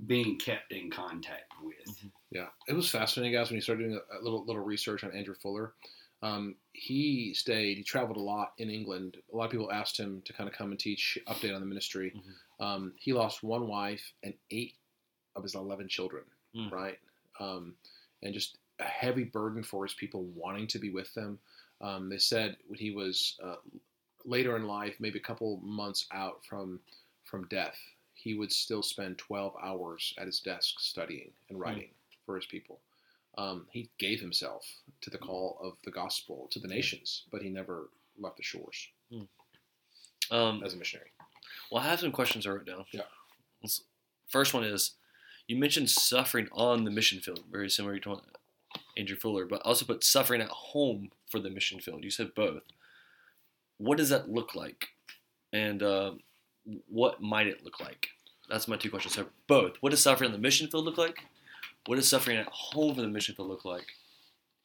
being 0.07 0.37
kept 0.37 0.71
in 0.71 0.91
contact 0.91 1.51
with. 1.63 2.05
Yeah, 2.31 2.47
it 2.67 2.73
was 2.73 2.89
fascinating, 2.89 3.33
guys. 3.33 3.49
When 3.49 3.55
you 3.55 3.61
started 3.61 3.83
doing 3.83 3.99
a, 4.13 4.19
a 4.19 4.21
little 4.21 4.45
little 4.45 4.63
research 4.63 5.03
on 5.03 5.11
Andrew 5.11 5.35
Fuller, 5.35 5.73
um, 6.21 6.55
he 6.73 7.33
stayed. 7.33 7.77
He 7.77 7.83
traveled 7.83 8.17
a 8.17 8.21
lot 8.21 8.53
in 8.57 8.69
England. 8.69 9.17
A 9.33 9.35
lot 9.35 9.45
of 9.45 9.51
people 9.51 9.71
asked 9.71 9.97
him 9.97 10.21
to 10.25 10.33
kind 10.33 10.49
of 10.49 10.55
come 10.55 10.71
and 10.71 10.79
teach, 10.79 11.17
update 11.27 11.53
on 11.53 11.61
the 11.61 11.67
ministry. 11.67 12.13
Um, 12.59 12.93
he 12.97 13.13
lost 13.13 13.41
one 13.43 13.67
wife 13.67 14.11
and 14.23 14.33
eight 14.51 14.75
of 15.35 15.43
his 15.43 15.55
eleven 15.55 15.87
children. 15.87 16.23
Mm. 16.55 16.71
Right, 16.71 16.99
um, 17.39 17.73
and 18.21 18.33
just 18.33 18.57
a 18.79 18.83
heavy 18.83 19.23
burden 19.23 19.63
for 19.63 19.85
his 19.85 19.93
people 19.93 20.23
wanting 20.35 20.67
to 20.67 20.79
be 20.79 20.89
with 20.89 21.13
them. 21.13 21.39
Um, 21.81 22.09
they 22.09 22.17
said 22.17 22.57
when 22.67 22.79
he 22.79 22.91
was 22.91 23.37
uh, 23.43 23.55
later 24.23 24.55
in 24.55 24.65
life, 24.67 24.95
maybe 24.99 25.19
a 25.19 25.21
couple 25.21 25.57
months 25.63 26.07
out 26.11 26.41
from 26.47 26.79
from 27.23 27.47
death, 27.47 27.77
he 28.13 28.33
would 28.35 28.51
still 28.51 28.83
spend 28.83 29.17
12 29.17 29.53
hours 29.61 30.13
at 30.17 30.27
his 30.27 30.39
desk 30.39 30.79
studying 30.79 31.31
and 31.49 31.59
writing 31.59 31.89
for 32.25 32.35
his 32.35 32.45
people. 32.45 32.79
Um, 33.37 33.65
he 33.71 33.89
gave 33.97 34.21
himself 34.21 34.65
to 35.01 35.09
the 35.09 35.17
call 35.17 35.57
of 35.61 35.73
the 35.83 35.91
gospel 35.91 36.47
to 36.51 36.59
the 36.59 36.67
nations, 36.67 37.23
but 37.31 37.41
he 37.41 37.49
never 37.49 37.89
left 38.17 38.37
the 38.37 38.43
shores 38.43 38.87
Um, 40.31 40.63
as 40.63 40.73
a 40.73 40.77
missionary. 40.77 41.11
Well, 41.71 41.83
I 41.83 41.87
have 41.87 41.99
some 41.99 42.11
questions 42.11 42.45
I 42.47 42.51
wrote 42.51 42.65
down. 42.65 42.85
Yeah. 42.91 43.01
First 44.29 44.53
one 44.53 44.63
is, 44.63 44.91
you 45.47 45.55
mentioned 45.57 45.89
suffering 45.89 46.47
on 46.51 46.83
the 46.85 46.91
mission 46.91 47.19
field, 47.19 47.43
very 47.51 47.69
similar 47.69 47.99
to 47.99 48.21
Andrew 48.97 49.15
Fuller, 49.17 49.45
but 49.45 49.61
also 49.63 49.85
put 49.85 50.03
suffering 50.03 50.41
at 50.41 50.49
home 50.49 51.11
for 51.27 51.39
the 51.39 51.49
mission 51.49 51.79
field. 51.79 52.03
You 52.03 52.11
said 52.11 52.33
both. 52.35 52.63
What 53.77 53.97
does 53.97 54.09
that 54.09 54.29
look 54.29 54.55
like, 54.55 54.87
and 55.51 55.83
uh, 55.83 56.11
what 56.87 57.21
might 57.21 57.47
it 57.47 57.63
look 57.63 57.79
like? 57.79 58.07
That's 58.49 58.67
my 58.67 58.77
two 58.77 58.89
questions. 58.89 59.15
So 59.15 59.25
both. 59.47 59.73
What 59.81 59.89
does 59.89 60.01
suffering 60.01 60.27
on 60.29 60.33
the 60.33 60.41
mission 60.41 60.67
field 60.67 60.85
look 60.85 60.97
like? 60.97 61.17
What 61.87 61.95
does 61.97 62.07
suffering 62.07 62.37
at 62.37 62.47
home 62.47 62.95
for 62.95 63.01
the 63.01 63.07
mission 63.07 63.35
field 63.35 63.49
look 63.49 63.65
like, 63.65 63.85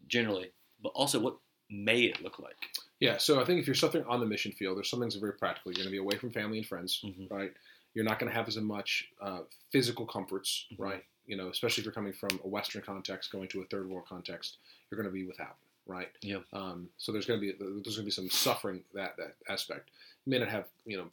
generally? 0.06 0.52
But 0.82 0.90
also, 0.90 1.18
what 1.18 1.36
may 1.70 2.02
it 2.02 2.22
look 2.22 2.38
like? 2.38 2.56
Yeah, 3.00 3.16
so 3.18 3.40
I 3.40 3.44
think 3.44 3.60
if 3.60 3.66
you're 3.66 3.74
suffering 3.74 4.04
on 4.08 4.20
the 4.20 4.26
mission 4.26 4.52
field, 4.52 4.76
there's 4.76 4.88
some 4.90 5.00
things 5.00 5.14
that 5.14 5.18
are 5.20 5.26
very 5.28 5.38
practical. 5.38 5.72
You're 5.72 5.76
going 5.84 5.86
to 5.88 5.92
be 5.92 5.98
away 5.98 6.16
from 6.18 6.30
family 6.30 6.58
and 6.58 6.66
friends, 6.66 7.00
Mhm. 7.04 7.30
right? 7.30 7.52
You're 7.94 8.04
not 8.04 8.18
going 8.18 8.30
to 8.30 8.36
have 8.36 8.46
as 8.48 8.56
much 8.58 9.08
uh, 9.20 9.40
physical 9.72 10.06
comforts, 10.06 10.66
Mhm. 10.72 10.78
right? 10.78 11.04
You 11.26 11.36
know, 11.36 11.48
especially 11.48 11.80
if 11.82 11.84
you're 11.86 11.94
coming 11.94 12.12
from 12.12 12.40
a 12.44 12.48
Western 12.48 12.82
context 12.82 13.30
going 13.32 13.48
to 13.48 13.62
a 13.62 13.64
third 13.66 13.88
world 13.88 14.06
context, 14.06 14.58
you're 14.90 14.96
going 15.00 15.08
to 15.10 15.12
be 15.12 15.24
without, 15.24 15.56
right? 15.90 16.08
Yeah. 16.22 16.38
Um, 16.52 16.88
so 16.96 17.12
there's 17.12 17.26
going 17.26 17.40
to 17.40 17.46
be 17.46 17.52
there's 17.58 17.96
going 17.96 17.96
to 17.96 18.02
be 18.04 18.10
some 18.10 18.30
suffering 18.30 18.82
that 18.94 19.16
that 19.18 19.34
aspect. 19.48 19.90
You 20.24 20.30
may 20.30 20.38
not 20.38 20.48
have 20.48 20.66
you 20.86 20.96
know 20.96 21.06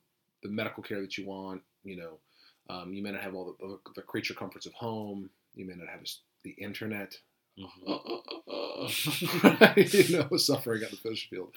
the 0.44 0.50
medical 0.50 0.84
care 0.84 1.02
that 1.02 1.18
you 1.18 1.26
want. 1.26 1.62
You 1.84 1.98
know, 1.98 2.18
um, 2.70 2.94
you 2.94 3.04
may 3.04 3.12
not 3.12 3.22
have 3.22 3.36
all 3.36 3.56
the, 3.60 3.78
the 3.96 4.02
creature 4.02 4.34
comforts 4.34 4.66
of 4.66 4.74
home. 4.74 5.30
You 5.56 5.66
may 5.66 5.74
not 5.76 5.88
have 5.90 6.02
the 6.44 6.52
internet. 6.52 7.18
Mhm. 7.60 7.70
you 10.10 10.18
know, 10.30 10.38
suffering 10.38 10.84
on 10.84 10.90
the 10.92 10.98
fish 10.98 11.28
field. 11.30 11.54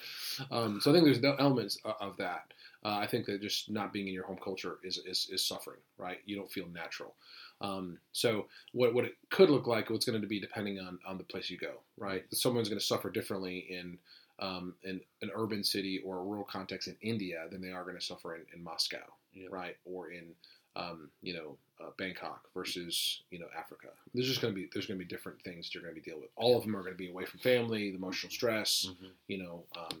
Um, 0.49 0.81
so 0.81 0.89
I 0.89 0.93
think 0.93 1.05
there's 1.05 1.21
no 1.21 1.35
elements 1.37 1.77
of 1.85 2.17
that. 2.17 2.45
Uh, 2.83 2.97
I 2.97 3.05
think 3.05 3.27
that 3.27 3.41
just 3.41 3.69
not 3.69 3.93
being 3.93 4.07
in 4.07 4.13
your 4.13 4.25
home 4.25 4.39
culture 4.43 4.79
is, 4.83 4.97
is, 5.05 5.29
is 5.31 5.45
suffering, 5.45 5.77
right? 5.99 6.17
You 6.25 6.35
don't 6.35 6.51
feel 6.51 6.65
natural. 6.73 7.13
Um, 7.61 7.97
so 8.11 8.47
what, 8.73 8.93
what 8.93 9.05
it 9.05 9.13
could 9.29 9.49
look 9.49 9.67
like, 9.67 9.89
what's 9.89 10.05
going 10.05 10.19
to 10.21 10.27
be 10.27 10.39
depending 10.39 10.79
on, 10.79 10.99
on 11.05 11.17
the 11.17 11.23
place 11.23 11.49
you 11.49 11.57
go, 11.57 11.73
right? 11.97 12.23
Someone's 12.33 12.69
going 12.69 12.79
to 12.79 12.85
suffer 12.85 13.09
differently 13.09 13.59
in 13.69 13.97
um, 14.39 14.73
in 14.83 14.99
an 15.21 15.29
urban 15.35 15.63
city 15.63 16.01
or 16.03 16.17
a 16.17 16.23
rural 16.23 16.43
context 16.43 16.87
in 16.87 16.95
India 17.01 17.45
than 17.51 17.61
they 17.61 17.69
are 17.71 17.83
going 17.83 17.97
to 17.97 18.03
suffer 18.03 18.35
in, 18.35 18.41
in 18.55 18.63
Moscow, 18.63 19.05
Yeah. 19.33 19.47
right? 19.51 19.77
Or 19.85 20.09
in 20.11 20.33
um, 20.75 21.09
you 21.21 21.33
know 21.35 21.57
uh, 21.79 21.89
Bangkok 21.97 22.45
versus 22.55 23.21
you 23.29 23.37
know 23.39 23.47
Africa. 23.57 23.89
There's 24.13 24.27
just 24.27 24.41
going 24.41 24.53
to 24.53 24.59
be 24.59 24.67
there's 24.73 24.87
going 24.87 24.99
to 24.99 25.05
be 25.05 25.09
different 25.09 25.41
things 25.43 25.67
that 25.67 25.73
you're 25.75 25.83
going 25.83 25.93
to 25.95 26.01
be 26.01 26.05
dealing 26.09 26.21
with. 26.21 26.31
All 26.37 26.57
of 26.57 26.63
them 26.63 26.75
are 26.75 26.81
going 26.81 26.93
to 26.93 26.97
be 26.97 27.09
away 27.09 27.25
from 27.25 27.39
family, 27.41 27.89
the 27.91 27.97
emotional 27.97 28.31
stress, 28.31 28.87
Mhm. 28.89 29.09
you 29.27 29.37
know, 29.43 29.63
um, 29.77 29.99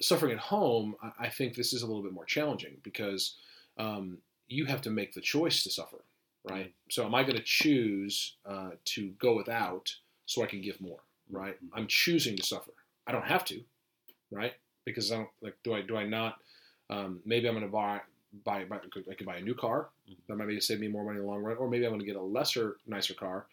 suffering 0.00 0.32
at 0.32 0.38
home, 0.38 0.96
I, 1.02 1.26
I 1.26 1.28
think 1.28 1.54
this 1.54 1.72
is 1.72 1.82
a 1.82 1.86
little 1.86 2.02
bit 2.02 2.12
more 2.12 2.24
challenging 2.24 2.76
because 2.82 3.36
um, 3.78 4.18
you 4.48 4.64
have 4.66 4.80
to 4.82 4.90
make 4.90 5.12
the 5.14 5.20
choice 5.20 5.62
to 5.64 5.70
suffer, 5.70 6.02
right? 6.48 6.72
So, 6.90 7.04
am 7.04 7.14
I 7.14 7.22
going 7.22 7.36
to 7.36 7.42
choose 7.42 8.36
uh, 8.46 8.70
to 8.84 9.08
go 9.18 9.36
without 9.36 9.94
so 10.26 10.42
I 10.42 10.46
can 10.46 10.60
give 10.60 10.80
more, 10.80 11.00
right? 11.30 11.56
I'm 11.72 11.86
choosing 11.86 12.36
to 12.36 12.42
suffer. 12.42 12.72
I 13.06 13.12
don't 13.12 13.24
have 13.24 13.44
to, 13.46 13.60
right? 14.30 14.52
Because 14.84 15.10
I 15.12 15.16
don't 15.16 15.28
like. 15.42 15.56
Do 15.64 15.74
I? 15.74 15.82
Do 15.82 15.96
I 15.96 16.06
not? 16.06 16.38
Um, 16.90 17.20
maybe 17.24 17.48
I'm 17.48 17.54
going 17.54 17.66
to 17.66 17.72
buy. 17.72 18.00
Buy, 18.44 18.64
buy, 18.64 18.78
I 19.08 19.14
could 19.14 19.26
buy 19.26 19.36
a 19.36 19.40
new 19.40 19.54
car. 19.54 19.90
That 20.28 20.34
might 20.34 20.48
be 20.48 20.58
save 20.58 20.80
me 20.80 20.88
more 20.88 21.04
money 21.04 21.18
in 21.18 21.24
the 21.24 21.30
long 21.30 21.40
run, 21.40 21.56
or 21.56 21.70
maybe 21.70 21.84
I'm 21.84 21.92
going 21.92 22.00
to 22.00 22.06
get 22.06 22.16
a 22.16 22.20
lesser, 22.20 22.78
nicer 22.84 23.14
car, 23.14 23.46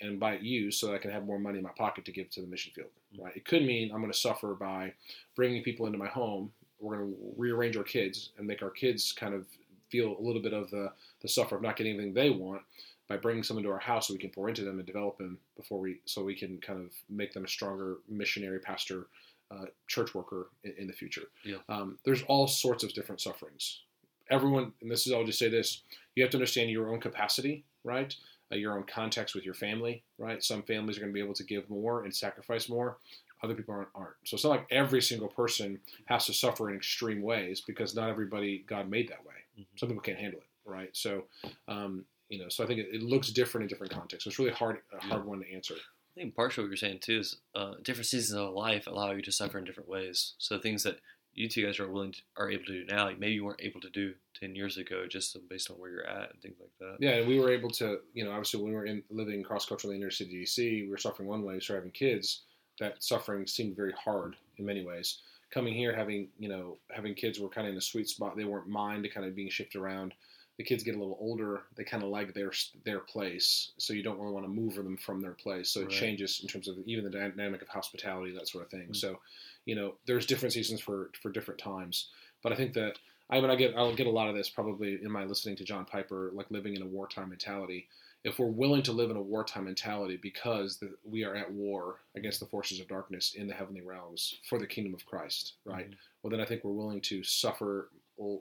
and 0.00 0.18
buy 0.18 0.32
it 0.32 0.40
used 0.40 0.80
so 0.80 0.86
that 0.86 0.94
I 0.94 0.98
can 0.98 1.10
have 1.10 1.26
more 1.26 1.38
money 1.38 1.58
in 1.58 1.64
my 1.64 1.72
pocket 1.76 2.06
to 2.06 2.12
give 2.12 2.30
to 2.30 2.40
the 2.40 2.46
mission 2.46 2.72
field. 2.74 2.88
Right? 3.18 3.36
It 3.36 3.44
could 3.44 3.66
mean 3.66 3.90
I'm 3.92 4.00
going 4.00 4.10
to 4.10 4.18
suffer 4.18 4.54
by 4.54 4.94
bringing 5.36 5.62
people 5.62 5.84
into 5.84 5.98
my 5.98 6.08
home. 6.08 6.50
We're 6.80 6.96
going 6.96 7.10
to 7.10 7.16
rearrange 7.36 7.76
our 7.76 7.82
kids 7.82 8.30
and 8.38 8.46
make 8.46 8.62
our 8.62 8.70
kids 8.70 9.12
kind 9.12 9.34
of 9.34 9.46
feel 9.92 10.16
a 10.18 10.22
little 10.22 10.42
bit 10.42 10.54
of 10.54 10.70
the 10.70 10.90
the 11.20 11.28
suffer 11.28 11.54
of 11.56 11.62
not 11.62 11.76
getting 11.76 11.94
anything 11.94 12.14
they 12.14 12.30
want 12.30 12.62
by 13.08 13.16
bringing 13.18 13.42
someone 13.42 13.62
to 13.62 13.70
our 13.70 13.78
house 13.78 14.08
so 14.08 14.14
we 14.14 14.18
can 14.18 14.30
pour 14.30 14.48
into 14.48 14.62
them 14.64 14.78
and 14.78 14.86
develop 14.86 15.18
them 15.18 15.38
before 15.56 15.78
we 15.78 16.00
so 16.06 16.24
we 16.24 16.34
can 16.34 16.58
kind 16.58 16.80
of 16.80 16.90
make 17.10 17.32
them 17.34 17.44
a 17.44 17.48
stronger 17.48 17.98
missionary 18.08 18.58
pastor 18.58 19.06
uh, 19.50 19.66
church 19.86 20.14
worker 20.14 20.48
in, 20.64 20.72
in 20.78 20.86
the 20.86 20.92
future. 20.94 21.24
Yeah. 21.44 21.58
um, 21.68 21.98
there's 22.06 22.22
all 22.22 22.46
sorts 22.48 22.82
of 22.84 22.94
different 22.94 23.20
sufferings. 23.20 23.82
Everyone 24.30 24.72
and 24.80 24.90
this 24.90 25.06
is 25.06 25.12
i'll 25.12 25.26
just 25.26 25.38
say 25.38 25.50
this 25.50 25.82
you 26.14 26.22
have 26.22 26.30
to 26.30 26.38
understand 26.38 26.70
your 26.70 26.90
own 26.90 27.00
capacity 27.00 27.64
right? 27.84 28.14
Uh, 28.50 28.56
your 28.56 28.76
own 28.76 28.84
context 28.84 29.34
with 29.34 29.44
your 29.44 29.54
family 29.54 30.02
right? 30.16 30.42
Some 30.42 30.62
families 30.62 30.96
are 30.96 31.00
going 31.00 31.12
to 31.12 31.14
be 31.14 31.20
able 31.24 31.34
to 31.34 31.44
give 31.44 31.68
more 31.68 32.04
and 32.04 32.14
sacrifice 32.14 32.68
more. 32.68 32.96
Other 33.42 33.54
people 33.54 33.74
aren't, 33.74 33.88
aren't. 33.94 34.14
So 34.24 34.36
it's 34.36 34.44
not 34.44 34.50
like 34.50 34.66
every 34.70 35.02
single 35.02 35.28
person 35.28 35.80
has 36.06 36.26
to 36.26 36.32
suffer 36.32 36.70
in 36.70 36.76
extreme 36.76 37.20
ways 37.20 37.60
because 37.60 37.94
not 37.94 38.08
everybody 38.08 38.64
god 38.66 38.88
made 38.88 39.08
that 39.08 39.26
way 39.26 39.34
Mhm. 39.58 39.66
some 39.76 39.88
people 39.88 40.02
can't 40.02 40.18
handle 40.18 40.40
it 40.40 40.46
right 40.64 40.90
so 40.96 41.24
um, 41.68 42.04
you 42.28 42.38
know 42.38 42.48
so 42.48 42.64
i 42.64 42.66
think 42.66 42.80
it, 42.80 42.88
it 42.92 43.02
looks 43.02 43.28
different 43.30 43.62
in 43.64 43.68
different 43.68 43.92
contexts 43.92 44.24
so 44.24 44.28
it's 44.28 44.38
really 44.38 44.52
hard 44.52 44.78
a 44.92 45.00
hard 45.04 45.24
one 45.24 45.40
to 45.40 45.52
answer 45.52 45.74
I 46.14 46.20
think 46.20 46.36
partially 46.36 46.64
what 46.64 46.68
you're 46.68 46.76
saying 46.76 46.98
too 47.00 47.20
is 47.20 47.36
uh, 47.54 47.74
different 47.82 48.06
seasons 48.06 48.38
of 48.38 48.52
life 48.52 48.86
allow 48.86 49.12
you 49.12 49.22
to 49.22 49.32
suffer 49.32 49.58
in 49.58 49.64
different 49.64 49.88
ways. 49.88 50.34
So 50.36 50.58
things 50.58 50.82
that 50.82 50.98
you 51.32 51.48
two 51.48 51.64
guys 51.64 51.80
are 51.80 51.88
willing 51.88 52.12
to, 52.12 52.20
are 52.36 52.50
able 52.50 52.66
to 52.66 52.84
do 52.84 52.84
now, 52.84 53.06
like 53.06 53.18
maybe 53.18 53.32
you 53.32 53.44
weren't 53.46 53.62
able 53.62 53.80
to 53.80 53.88
do 53.88 54.12
ten 54.38 54.54
years 54.54 54.76
ago, 54.76 55.06
just 55.08 55.34
based 55.48 55.70
on 55.70 55.78
where 55.78 55.90
you're 55.90 56.06
at 56.06 56.30
and 56.32 56.42
things 56.42 56.56
like 56.60 56.72
that. 56.80 56.96
Yeah, 57.00 57.12
and 57.12 57.26
we 57.26 57.40
were 57.40 57.50
able 57.50 57.70
to, 57.70 58.00
you 58.12 58.24
know, 58.26 58.30
obviously 58.30 58.60
when 58.60 58.72
we 58.72 58.76
were 58.76 58.84
in 58.84 59.02
living 59.08 59.42
cross 59.42 59.64
culturally 59.64 59.96
in 59.96 60.02
inner 60.02 60.10
city 60.10 60.42
DC, 60.42 60.58
we 60.84 60.90
were 60.90 60.98
suffering 60.98 61.30
one 61.30 61.42
way. 61.42 61.54
We 61.54 61.60
started 61.60 61.80
having 61.80 61.92
kids. 61.92 62.42
That 62.78 63.02
suffering 63.02 63.46
seemed 63.46 63.74
very 63.74 63.92
hard 63.92 64.36
in 64.58 64.66
many 64.66 64.84
ways. 64.84 65.22
Coming 65.52 65.74
here, 65.74 65.94
having 65.94 66.28
you 66.38 66.48
know, 66.48 66.78
having 66.90 67.14
kids 67.14 67.38
were 67.38 67.48
kind 67.48 67.66
of 67.66 67.72
in 67.72 67.78
a 67.78 67.82
sweet 67.82 68.08
spot. 68.08 68.36
They 68.36 68.44
weren't 68.44 68.68
mine 68.68 69.02
to 69.02 69.08
kind 69.08 69.26
of 69.26 69.34
being 69.36 69.50
shifted 69.50 69.80
around. 69.80 70.14
The 70.58 70.64
kids 70.64 70.82
get 70.82 70.94
a 70.94 70.98
little 70.98 71.16
older. 71.20 71.62
They 71.76 71.84
kind 71.84 72.02
of 72.02 72.08
like 72.10 72.34
their 72.34 72.52
their 72.84 73.00
place, 73.00 73.72
so 73.78 73.92
you 73.92 74.02
don't 74.02 74.18
really 74.18 74.32
want 74.32 74.46
to 74.46 74.50
move 74.52 74.74
them 74.74 74.96
from 74.96 75.20
their 75.20 75.32
place. 75.34 75.70
So 75.70 75.80
it 75.80 75.84
Right. 75.84 75.92
changes 75.92 76.40
in 76.42 76.48
terms 76.48 76.68
of 76.68 76.76
even 76.86 77.04
the 77.04 77.10
dynamic 77.10 77.62
of 77.62 77.68
hospitality, 77.68 78.32
that 78.32 78.48
sort 78.48 78.64
of 78.64 78.70
thing. 78.70 78.88
Mm. 78.88 78.96
So, 78.96 79.20
you 79.66 79.74
know, 79.74 79.94
there's 80.06 80.26
different 80.26 80.52
seasons 80.52 80.80
for 80.80 81.10
for 81.20 81.30
different 81.30 81.60
times. 81.60 82.08
But 82.42 82.52
I 82.52 82.56
think 82.56 82.72
that 82.74 82.98
I 83.30 83.40
mean, 83.40 83.50
I 83.50 83.56
get 83.56 83.74
I'll 83.76 83.94
get 83.94 84.06
a 84.06 84.10
lot 84.10 84.28
of 84.28 84.34
this 84.34 84.50
probably 84.50 84.98
in 85.02 85.10
my 85.10 85.24
listening 85.24 85.56
to 85.56 85.64
John 85.64 85.84
Piper, 85.86 86.30
like 86.34 86.50
living 86.50 86.74
in 86.76 86.82
a 86.82 86.86
wartime 86.86 87.30
mentality. 87.30 87.88
If 88.24 88.38
we're 88.38 88.46
willing 88.46 88.82
to 88.84 88.92
live 88.92 89.10
in 89.10 89.16
a 89.16 89.22
wartime 89.22 89.64
mentality 89.64 90.16
because 90.16 90.76
the, 90.78 90.94
we 91.04 91.24
are 91.24 91.34
at 91.34 91.50
war 91.52 91.96
against 92.16 92.38
the 92.38 92.46
forces 92.46 92.78
of 92.78 92.86
darkness 92.86 93.34
in 93.34 93.48
the 93.48 93.54
heavenly 93.54 93.80
realms 93.80 94.38
for 94.48 94.58
the 94.60 94.66
kingdom 94.66 94.94
of 94.94 95.04
Christ, 95.04 95.54
right? 95.64 95.90
Mhm. 95.90 95.96
Well, 96.22 96.30
then 96.30 96.40
I 96.40 96.44
think 96.44 96.62
we're 96.62 96.70
willing 96.72 97.00
to 97.02 97.24
suffer 97.24 97.90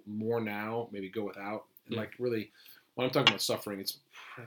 more 0.05 0.39
now, 0.39 0.87
maybe 0.91 1.09
go 1.09 1.23
without. 1.23 1.65
And 1.85 1.95
Yeah. 1.95 2.01
like 2.01 2.11
really, 2.19 2.51
when 2.93 3.05
I'm 3.07 3.11
talking 3.11 3.29
about 3.29 3.41
suffering, 3.41 3.79
it's 3.79 3.97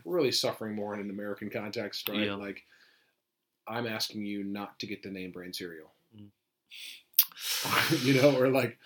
really 0.04 0.30
suffering 0.30 0.74
more 0.76 0.94
in 0.94 1.00
an 1.00 1.10
American 1.10 1.50
context, 1.50 2.08
right? 2.08 2.26
Yeah. 2.26 2.34
Like 2.34 2.62
I'm 3.66 3.86
asking 3.88 4.24
you 4.26 4.44
not 4.44 4.78
to 4.80 4.86
get 4.86 5.02
the 5.02 5.10
name 5.10 5.32
brand 5.32 5.56
cereal, 5.56 5.90
you 8.02 8.14
know, 8.20 8.38
or 8.38 8.48
like 8.50 8.78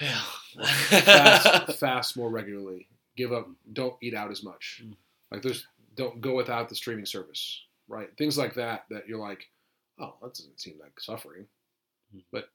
fast, 0.89 1.73
fast 1.79 2.17
more 2.17 2.31
regularly. 2.31 2.89
Give 3.17 3.33
up. 3.33 3.49
Don't 3.73 3.97
eat 4.01 4.15
out 4.15 4.31
as 4.31 4.43
much. 4.43 4.83
Mm. 4.85 4.95
Like 5.31 5.43
there's 5.43 5.67
don't 5.99 6.21
go 6.23 6.35
without 6.35 6.69
the 6.71 6.75
streaming 6.75 7.05
service, 7.05 7.61
right? 7.89 8.09
Things 8.17 8.39
like 8.39 8.55
that. 8.55 8.85
That 8.89 9.07
you're 9.09 9.19
like, 9.19 9.45
oh, 10.01 10.15
that 10.23 10.33
doesn't 10.35 10.61
seem 10.61 10.77
like 10.81 10.99
suffering. 11.01 11.45
Mm. 12.17 12.23
But 12.33 12.49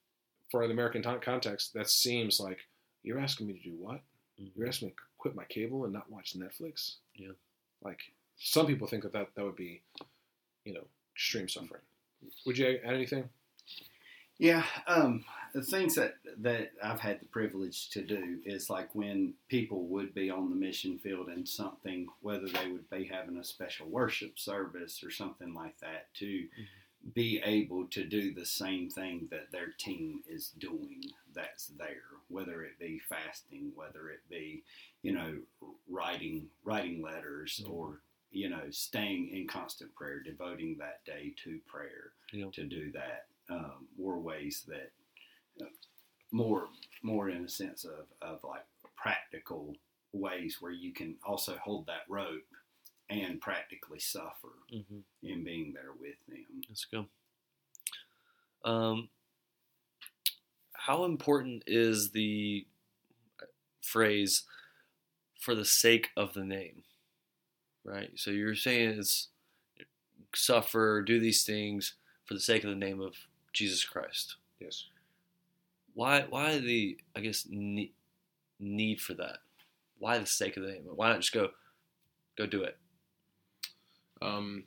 for 0.50 0.64
an 0.64 0.72
American 0.72 1.04
ton- 1.04 1.20
context, 1.20 1.74
that 1.76 1.90
seems 1.90 2.40
like 2.40 2.58
you're 3.04 3.20
asking 3.20 3.48
me 3.48 3.54
to 3.54 3.70
do 3.70 3.76
what? 3.78 4.02
Mhm. 4.42 4.52
You're 4.56 4.68
asking 4.68 4.88
me 4.88 4.94
to 4.94 5.02
quit 5.18 5.36
my 5.36 5.44
cable 5.46 5.84
and 5.84 5.94
not 5.94 6.10
watch 6.10 6.34
Netflix? 6.36 6.96
Yeah. 7.16 7.34
Like 7.84 8.00
some 8.38 8.66
people 8.66 8.88
think 8.88 9.04
that 9.04 9.14
that, 9.14 9.28
that 9.36 9.44
would 9.44 9.58
be, 9.58 9.84
you 10.64 10.74
know, 10.74 10.88
extreme 11.14 11.50
suffering. 11.50 11.82
Would 12.46 12.58
you 12.58 12.80
add 12.84 12.94
anything? 12.94 13.30
Yeah, 14.40 14.66
um, 14.88 15.24
the 15.54 15.62
things 15.62 15.96
that 15.96 16.16
that 16.40 16.72
I've 16.84 17.00
had 17.00 17.22
the 17.22 17.25
privilege 17.28 17.90
to 17.92 18.02
do 18.02 18.40
is 18.46 18.70
like 18.70 18.94
when 18.96 19.36
people 19.48 19.84
would 19.88 20.13
be 20.13 20.30
on 20.30 20.50
the 20.50 20.56
mission 20.56 20.98
field 20.98 21.28
and 21.30 21.48
something, 21.48 22.08
whether 22.22 22.48
they 22.48 22.72
would 22.72 22.90
be 22.90 23.06
having 23.06 23.38
a 23.38 23.44
special 23.44 23.88
worship 23.88 24.40
service 24.40 25.04
or 25.04 25.12
something 25.12 25.54
like 25.54 25.80
that, 25.80 26.08
to 26.16 26.48
be 27.13 27.42
able 27.46 27.86
to 27.88 28.06
do 28.06 28.34
the 28.34 28.46
same 28.46 28.90
thing 28.90 29.28
that 29.30 29.52
their 29.52 29.68
team 29.78 30.22
is 30.28 30.50
doing 30.58 31.04
that's 31.36 31.68
there, 31.78 32.18
whether 32.30 32.63
it 32.63 32.80
be 32.80 33.00
fasting, 33.10 33.72
whether 33.75 34.10
it 34.10 34.22
be, 34.30 34.63
you 35.04 35.12
know, 35.12 35.38
writing 35.90 36.50
writing 36.63 37.02
letters 37.02 37.62
Mhm. 37.63 37.70
or 37.72 38.02
you 38.36 38.50
know, 38.50 38.68
staying 38.72 39.30
in 39.30 39.46
constant 39.46 39.94
prayer, 39.94 40.20
devoting 40.20 40.75
that 40.80 41.06
day 41.06 41.36
to 41.38 41.60
prayer 41.68 42.13
Yeah. 42.32 42.50
to 42.54 42.63
do 42.63 42.92
that 42.92 43.28
um, 43.50 43.88
were 43.98 44.20
ways 44.20 44.64
that 44.68 44.92
uh, 45.62 45.70
more 46.32 46.68
more 47.02 47.30
in 47.30 47.44
a 47.46 47.50
sense 47.50 47.86
of, 47.86 48.06
of 48.22 48.40
like 48.44 48.66
practical 48.96 49.76
ways 50.14 50.58
where 50.60 50.72
you 50.72 50.94
can 50.94 51.16
also 51.26 51.56
hold 51.64 51.86
that 51.88 52.04
rope 52.08 52.44
and 53.10 53.42
practically 53.42 54.00
suffer 54.00 54.54
hmm 54.70 55.00
in 55.22 55.44
being 55.44 55.74
there 55.74 55.94
with 56.00 56.16
them. 56.28 56.62
Let's 56.70 56.86
go. 56.86 57.06
Um, 58.66 59.10
how 60.74 61.06
important 61.06 61.64
is 61.68 62.12
the 62.12 62.66
phrase 63.82 64.44
"for 65.40 65.56
the 65.56 65.66
sake 65.66 66.10
of 66.16 66.34
the 66.34 66.44
name"? 66.44 66.84
Right. 67.84 68.12
So 68.16 68.32
you're 68.32 68.56
saying 68.56 68.98
it's 68.98 69.28
suffer, 70.36 71.02
do 71.02 71.20
these 71.20 71.44
things 71.44 71.96
for 72.26 72.34
the 72.34 72.40
sake 72.40 72.64
of 72.64 72.70
the 72.70 72.76
name 72.76 73.02
of 73.02 73.16
Jesus 73.53 73.86
Christ. 73.86 74.36
Yes. 74.60 74.86
Why? 75.93 76.25
Why 76.29 76.57
the? 76.60 76.98
I 77.15 77.22
guess 77.22 77.48
ne- 77.50 77.93
need 78.60 79.00
for 79.00 79.13
that. 79.15 79.38
Why 80.00 80.17
the 80.17 80.25
sake 80.25 80.57
of 80.57 80.63
the 80.63 80.72
name? 80.72 80.83
Why 80.93 81.10
not 81.10 81.22
just 81.22 81.33
go, 81.33 81.50
go 82.38 82.45
do 82.45 82.63
it? 82.63 82.77
Um, 84.22 84.65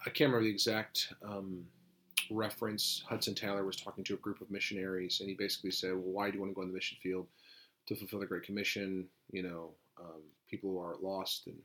I 0.00 0.10
can't 0.10 0.28
remember 0.28 0.44
the 0.44 0.50
exact 0.50 1.12
um, 1.22 1.64
reference. 2.30 3.02
Hudson 3.06 3.34
Taylor 3.34 3.64
was 3.64 3.76
talking 3.76 4.04
to 4.04 4.14
a 4.14 4.18
group 4.18 4.40
of 4.40 4.50
missionaries, 4.50 5.20
and 5.20 5.28
he 5.28 5.34
basically 5.34 5.70
said, 5.70 5.92
"Well, 5.92 6.02
why 6.02 6.30
do 6.30 6.34
you 6.36 6.40
want 6.40 6.50
to 6.50 6.54
go 6.54 6.62
in 6.62 6.68
the 6.68 6.74
mission 6.74 6.98
field 7.02 7.26
to 7.86 7.94
fulfill 7.94 8.20
the 8.20 8.26
Great 8.26 8.42
Commission? 8.42 9.06
You 9.30 9.42
know, 9.44 9.70
um, 9.98 10.22
people 10.50 10.70
who 10.70 10.80
are 10.80 10.96
lost 11.00 11.46
and 11.46 11.56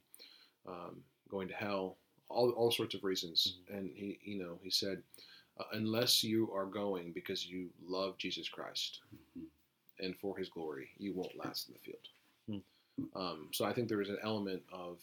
um, 0.68 0.98
going 1.30 1.48
to 1.48 1.54
hell, 1.56 1.98
all 2.30 2.52
all 2.52 2.72
sorts 2.72 2.94
of 2.94 3.04
reasons." 3.04 3.58
And 3.74 3.90
he, 3.96 4.20
you 4.24 4.38
know, 4.38 4.60
he 4.62 4.70
said, 4.70 5.02
uh, 5.58 5.64
"Unless 5.74 6.24
you 6.24 6.52
are 6.54 6.66
going 6.66 7.12
because 7.12 7.46
you 7.46 7.70
love 7.86 8.18
Jesus 8.18 8.50
Christ 8.50 9.02
Mhm. 9.38 9.48
and 10.00 10.18
for 10.20 10.38
His 10.38 10.50
glory, 10.50 10.90
you 10.98 11.14
won't 11.14 11.36
last 11.38 11.68
in 11.68 11.74
the 11.74 11.80
field." 11.80 12.08
Hmm. 12.48 13.18
Um, 13.18 13.50
so 13.54 13.66
I 13.66 13.74
think 13.74 13.88
there 13.90 14.02
is 14.02 14.10
an 14.10 14.20
element 14.22 14.64
of 14.72 15.00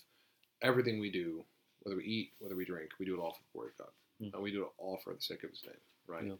everything 0.62 0.98
we 1.00 1.10
do 1.10 1.44
whether 1.84 1.96
we 1.96 2.04
eat, 2.04 2.32
whether 2.38 2.54
we 2.54 2.64
drink, 2.64 2.90
we 3.00 3.04
do 3.04 3.16
it 3.16 3.18
all 3.20 3.32
for 3.32 3.40
the 3.42 3.52
glory 3.52 3.70
of 3.70 3.76
God. 3.78 3.92
Mm. 4.20 4.34
And 4.34 4.42
we 4.44 4.52
do 4.52 4.62
it 4.66 4.72
all 4.78 4.98
for 4.98 5.12
the 5.12 5.20
sake 5.20 5.42
of 5.42 5.50
His 5.50 5.64
name, 5.64 5.80
right? 6.06 6.24
Yeah. 6.24 6.36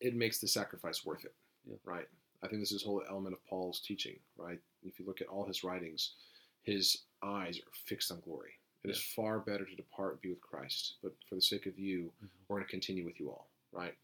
It 0.00 0.14
makes 0.14 0.38
the 0.38 0.48
sacrifice 0.48 1.04
worth 1.04 1.26
it, 1.26 1.34
Yeah. 1.66 1.76
right? 1.84 2.08
I 2.40 2.48
think 2.48 2.62
this 2.62 2.72
is 2.72 2.80
the 2.80 2.86
whole 2.88 3.02
element 3.06 3.34
of 3.34 3.44
Paul's 3.44 3.80
teaching, 3.80 4.18
right? 4.38 4.58
If 4.84 4.98
you 4.98 5.04
look 5.04 5.20
at 5.20 5.26
all 5.26 5.44
his 5.44 5.62
writings, 5.62 6.14
his 6.62 7.02
eyes 7.22 7.58
are 7.60 7.70
fixed 7.84 8.10
on 8.10 8.20
glory. 8.20 8.52
It 8.84 8.90
is 8.90 9.02
far 9.02 9.38
better 9.40 9.66
to 9.66 9.74
depart 9.76 10.12
and 10.14 10.20
be 10.22 10.30
with 10.30 10.40
Christ, 10.40 10.94
but 11.02 11.12
for 11.28 11.34
the 11.34 11.42
sake 11.42 11.66
of 11.66 11.78
you, 11.78 12.10
Mhm. 12.22 12.30
we're 12.48 12.56
going 12.56 12.64
to 12.66 12.70
continue 12.70 13.04
with 13.04 13.20
you 13.20 13.30
all. 13.30 13.50
Right? 13.72 13.94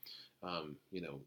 Um, 0.43 0.77
you 0.91 1.01
know, 1.01 1.21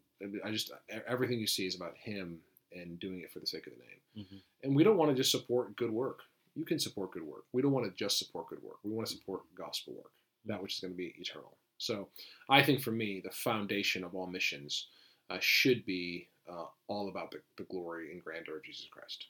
I 0.43 0.51
just 0.51 0.71
everything 1.07 1.39
you 1.39 1.47
see 1.47 1.65
is 1.65 1.75
about 1.75 1.95
Him 1.97 2.39
and 2.71 2.99
doing 2.99 3.21
it 3.21 3.31
for 3.31 3.39
the 3.39 3.47
sake 3.47 3.67
of 3.67 3.73
the 3.73 3.79
name. 3.79 4.25
Mhm. 4.25 4.41
And 4.63 4.75
we 4.75 4.83
don't 4.83 4.97
want 4.97 5.11
to 5.11 5.15
just 5.15 5.31
support 5.31 5.75
good 5.75 5.91
work. 5.91 6.19
You 6.55 6.65
can 6.65 6.79
support 6.79 7.11
good 7.11 7.23
work. 7.23 7.45
We 7.51 7.61
don't 7.61 7.71
want 7.71 7.85
to 7.85 7.91
just 7.91 8.17
support 8.17 8.47
good 8.47 8.61
work. 8.63 8.77
We 8.83 8.91
want 8.91 9.07
to 9.07 9.13
support 9.15 9.41
gospel 9.55 9.93
work, 9.93 10.11
that 10.45 10.61
which 10.61 10.75
is 10.75 10.79
going 10.79 10.93
to 10.93 10.97
be 10.97 11.13
eternal. 11.17 11.57
So, 11.77 12.09
I 12.49 12.63
think 12.63 12.81
for 12.81 12.91
me, 12.91 13.19
the 13.21 13.31
foundation 13.31 14.03
of 14.05 14.15
all 14.15 14.27
missions 14.27 14.87
uh, 15.29 15.39
should 15.41 15.85
be 15.85 16.29
uh, 16.49 16.67
all 16.87 17.09
about 17.09 17.31
the, 17.31 17.41
the 17.57 17.63
glory 17.65 18.11
and 18.11 18.23
grandeur 18.23 18.57
of 18.57 18.63
Jesus 18.63 18.87
Christ. 18.89 19.27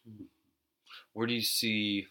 Where 1.14 1.26
do 1.26 1.34
you 1.34 1.42
see 1.42 2.08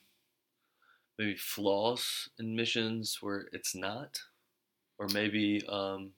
maybe 1.19 1.37
flaws 1.37 2.29
in 2.39 2.57
missions 2.57 3.19
where 3.21 3.49
it's 3.53 3.75
not, 3.75 4.19
or 4.99 5.07
maybe 5.09 5.63
um, 5.69 6.13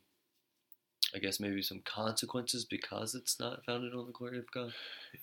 I 1.15 1.19
guess 1.19 1.39
maybe 1.39 1.63
some 1.63 1.81
consequences 1.85 2.65
because 2.65 3.15
it's 3.15 3.39
not 3.39 3.65
founded 3.65 3.95
on 3.95 4.07
the 4.07 4.13
glory 4.13 4.39
of 4.39 4.51
God? 4.51 4.73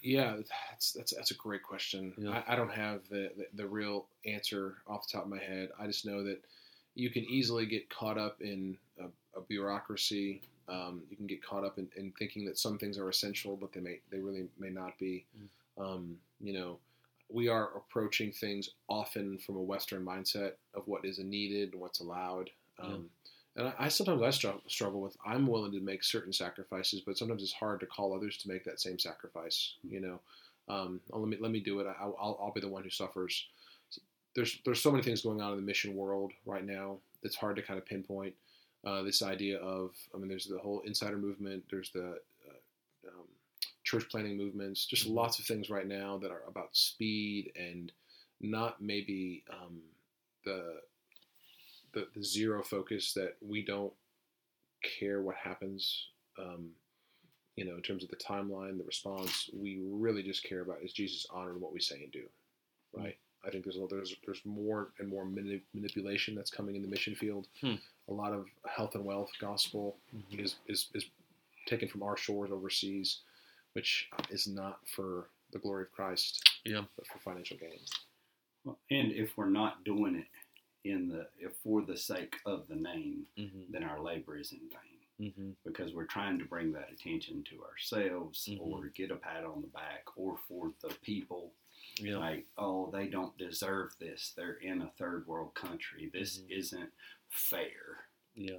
Yeah, 0.01 0.37
that's 0.71 0.93
that's 0.93 1.13
that's 1.13 1.31
a 1.31 1.35
great 1.35 1.63
question. 1.63 2.13
Yeah. 2.17 2.41
I, 2.47 2.53
I 2.53 2.55
don't 2.55 2.71
have 2.71 3.01
the, 3.09 3.31
the 3.37 3.45
the 3.55 3.67
real 3.67 4.05
answer 4.25 4.75
off 4.87 5.07
the 5.07 5.17
top 5.17 5.25
of 5.25 5.29
my 5.29 5.39
head. 5.39 5.69
I 5.79 5.87
just 5.87 6.05
know 6.05 6.23
that 6.23 6.41
you 6.95 7.09
can 7.09 7.23
easily 7.25 7.65
get 7.65 7.89
caught 7.89 8.17
up 8.17 8.41
in 8.41 8.77
a, 8.99 9.05
a 9.37 9.41
bureaucracy. 9.41 10.41
Um, 10.69 11.01
you 11.09 11.17
can 11.17 11.27
get 11.27 11.43
caught 11.43 11.65
up 11.65 11.77
in, 11.77 11.89
in 11.97 12.13
thinking 12.17 12.45
that 12.45 12.57
some 12.57 12.77
things 12.77 12.97
are 12.97 13.09
essential, 13.09 13.57
but 13.57 13.73
they 13.73 13.81
may 13.81 13.99
they 14.09 14.19
really 14.19 14.47
may 14.57 14.69
not 14.69 14.97
be. 14.97 15.25
Um, 15.77 16.17
you 16.39 16.53
know, 16.53 16.77
we 17.29 17.49
are 17.49 17.75
approaching 17.75 18.31
things 18.31 18.69
often 18.87 19.37
from 19.39 19.57
a 19.57 19.61
Western 19.61 20.05
mindset 20.05 20.51
of 20.75 20.83
what 20.87 21.03
is 21.03 21.19
needed 21.19 21.73
and 21.73 21.81
what's 21.81 21.99
allowed. 21.99 22.49
Um, 22.79 23.09
And 23.55 23.67
I, 23.67 23.73
I 23.79 23.87
sometimes 23.87 24.21
I 24.21 24.29
struggle, 24.31 24.61
struggle 24.67 25.01
with. 25.01 25.15
I'm 25.25 25.47
willing 25.47 25.71
to 25.73 25.79
make 25.79 26.03
certain 26.03 26.33
sacrifices, 26.33 27.01
but 27.05 27.17
sometimes 27.17 27.43
it's 27.43 27.53
hard 27.53 27.79
to 27.81 27.85
call 27.85 28.15
others 28.15 28.37
to 28.37 28.49
make 28.49 28.63
that 28.65 28.81
same 28.81 28.99
sacrifice. 28.99 29.75
You 29.83 30.01
know, 30.01 30.19
um, 30.69 31.01
oh, 31.11 31.19
let 31.19 31.29
me 31.29 31.37
let 31.39 31.51
me 31.51 31.59
do 31.59 31.79
it. 31.79 31.87
I, 31.87 32.03
I'll 32.03 32.37
I'll 32.41 32.53
be 32.53 32.61
the 32.61 32.69
one 32.69 32.83
who 32.83 32.89
suffers. 32.89 33.47
There's 34.35 34.59
there's 34.65 34.81
so 34.81 34.91
many 34.91 35.03
things 35.03 35.21
going 35.21 35.41
on 35.41 35.51
in 35.51 35.57
the 35.57 35.65
mission 35.65 35.95
world 35.95 36.31
right 36.45 36.65
now. 36.65 36.97
It's 37.21 37.35
hard 37.35 37.55
to 37.57 37.61
kind 37.61 37.79
of 37.79 37.85
pinpoint 37.85 38.33
uh, 38.85 39.03
this 39.03 39.21
idea 39.21 39.59
of. 39.59 39.91
I 40.13 40.17
mean, 40.17 40.29
there's 40.29 40.45
the 40.45 40.59
whole 40.59 40.81
insider 40.85 41.17
movement. 41.17 41.63
There's 41.69 41.91
the 41.91 42.17
uh, 42.47 43.09
um, 43.09 43.27
church 43.83 44.05
planting 44.09 44.37
movements. 44.37 44.85
Just 44.85 45.05
lots 45.05 45.39
of 45.39 45.45
things 45.45 45.69
right 45.69 45.87
now 45.87 46.17
that 46.17 46.31
are 46.31 46.43
about 46.47 46.75
speed 46.75 47.51
and 47.55 47.91
not 48.41 48.81
maybe 48.81 49.43
um, 49.51 49.79
the, 50.45 50.79
the 51.93 52.07
the 52.15 52.23
zero 52.23 52.63
focus 52.63 53.13
that 53.13 53.35
we 53.41 53.63
don't 53.65 53.93
care 54.99 55.21
what 55.21 55.35
happens. 55.35 56.07
Um, 56.39 56.69
you 57.55 57.65
know, 57.65 57.75
in 57.75 57.81
terms 57.83 58.03
of 58.03 58.09
the 58.09 58.15
timeline, 58.15 58.77
the 58.79 58.83
response, 58.83 59.49
we 59.53 59.79
really 59.83 60.23
just 60.23 60.43
care 60.43 60.61
about 60.61 60.77
is 60.83 60.91
Jesus 60.91 61.27
honored 61.31 61.61
what 61.61 61.71
we 61.73 61.79
say 61.79 62.01
and 62.01 62.11
do, 62.11 62.23
right? 62.93 63.15
I 63.45 63.49
think 63.51 63.63
there's 63.63 63.77
a, 63.77 63.85
there's 63.89 64.15
there's 64.25 64.41
more 64.45 64.89
and 64.99 65.07
more 65.07 65.25
mani- 65.25 65.61
manipulation 65.73 66.33
that's 66.33 66.49
coming 66.49 66.75
in 66.75 66.81
the 66.81 66.87
mission 66.87 67.13
field. 67.13 67.47
Hmm. 67.61 67.75
A 68.09 68.13
lot 68.13 68.33
of 68.33 68.47
health 68.67 68.95
and 68.95 69.05
wealth 69.05 69.29
gospel 69.39 69.97
is, 70.31 70.55
is 70.67 70.87
is 70.95 71.05
taken 71.67 71.87
from 71.87 72.01
our 72.03 72.17
shores 72.17 72.51
overseas, 72.51 73.19
which 73.73 74.09
is 74.31 74.47
not 74.47 74.79
for 74.87 75.29
the 75.51 75.59
glory 75.59 75.83
of 75.83 75.91
Christ, 75.91 76.41
Yeah. 76.65 76.81
but 76.97 77.05
for 77.05 77.19
financial 77.19 77.57
gain. 77.57 77.79
Well, 78.65 78.79
and 78.89 79.11
if 79.11 79.37
we're 79.37 79.49
not 79.49 79.83
doing 79.83 80.15
it 80.15 80.25
in 80.83 81.07
the 81.09 81.27
if 81.39 81.55
for 81.63 81.81
the 81.81 81.97
sake 81.97 82.35
of 82.45 82.67
the 82.67 82.75
name, 82.75 83.25
Mm-hmm. 83.37 83.71
then 83.71 83.83
our 83.83 84.01
labor 84.01 84.37
is 84.37 84.51
in 84.51 84.59
vain 84.69 84.99
Mm-hmm. 85.21 85.51
because 85.63 85.93
we're 85.93 86.05
trying 86.05 86.39
to 86.39 86.45
bring 86.45 86.71
that 86.73 86.89
attention 86.91 87.43
to 87.43 87.63
ourselves 87.63 88.47
Mhm. 88.51 88.59
or 88.61 88.87
get 88.87 89.11
a 89.11 89.15
pat 89.15 89.43
on 89.45 89.61
the 89.61 89.67
back 89.67 90.05
or 90.17 90.37
for 90.47 90.73
the 90.81 90.89
people 91.03 91.53
Yeah. 91.97 92.17
like 92.17 92.47
oh 92.57 92.89
they 92.91 93.07
don't 93.07 93.37
deserve 93.37 93.95
this 93.99 94.33
they're 94.35 94.55
in 94.55 94.81
a 94.81 94.89
third 94.97 95.27
world 95.27 95.53
country 95.53 96.09
this 96.11 96.39
Mhm. 96.39 96.49
isn't 96.49 96.91
fair 97.29 98.07
Yeah. 98.35 98.57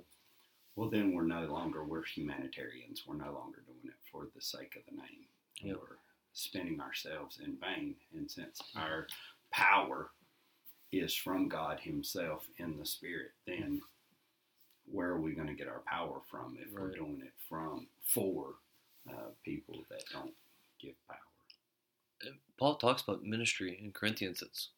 well 0.76 0.88
then 0.88 1.12
we're 1.12 1.26
no 1.26 1.45
longer 1.47 1.83
we're 1.85 2.04
humanitarians 2.04 3.04
we're 3.04 3.16
no 3.16 3.33
longer 3.33 3.61
doing 3.66 3.87
it 3.88 3.99
for 4.10 4.26
the 4.34 4.41
sake 4.41 4.76
of 4.76 4.84
the 4.87 4.93
name 5.02 5.26
Yep. 5.60 5.76
we're 5.80 5.99
spending 6.32 6.80
ourselves 6.80 7.41
in 7.41 7.56
vain 7.56 7.97
and 8.13 8.30
since 8.30 8.60
our 8.76 9.08
power 9.50 10.13
is 10.92 11.14
from 11.14 11.49
god 11.49 11.80
himself 11.80 12.47
in 12.58 12.78
the 12.78 12.86
spirit 12.86 13.30
then 13.47 13.80
where 14.90 15.08
are 15.08 15.20
we 15.20 15.32
going 15.34 15.49
to 15.49 15.54
get 15.54 15.68
our 15.68 15.82
power 15.86 16.20
from 16.30 16.56
if 16.60 16.73
we're 16.73 16.90
doing 16.94 17.20
it 17.25 17.32
from 17.49 17.86
for 18.06 18.54
uh, 19.08 19.30
people 19.44 19.76
that 19.90 20.04
don't 20.12 20.34
give 20.80 20.94
power 21.08 21.18
And 22.23 22.34
Paul 22.58 22.76
talks 22.76 23.02
about 23.02 23.23
ministry 23.25 23.78
in 23.82 23.92
Corinthians. 23.92 24.42
It's 24.42 24.68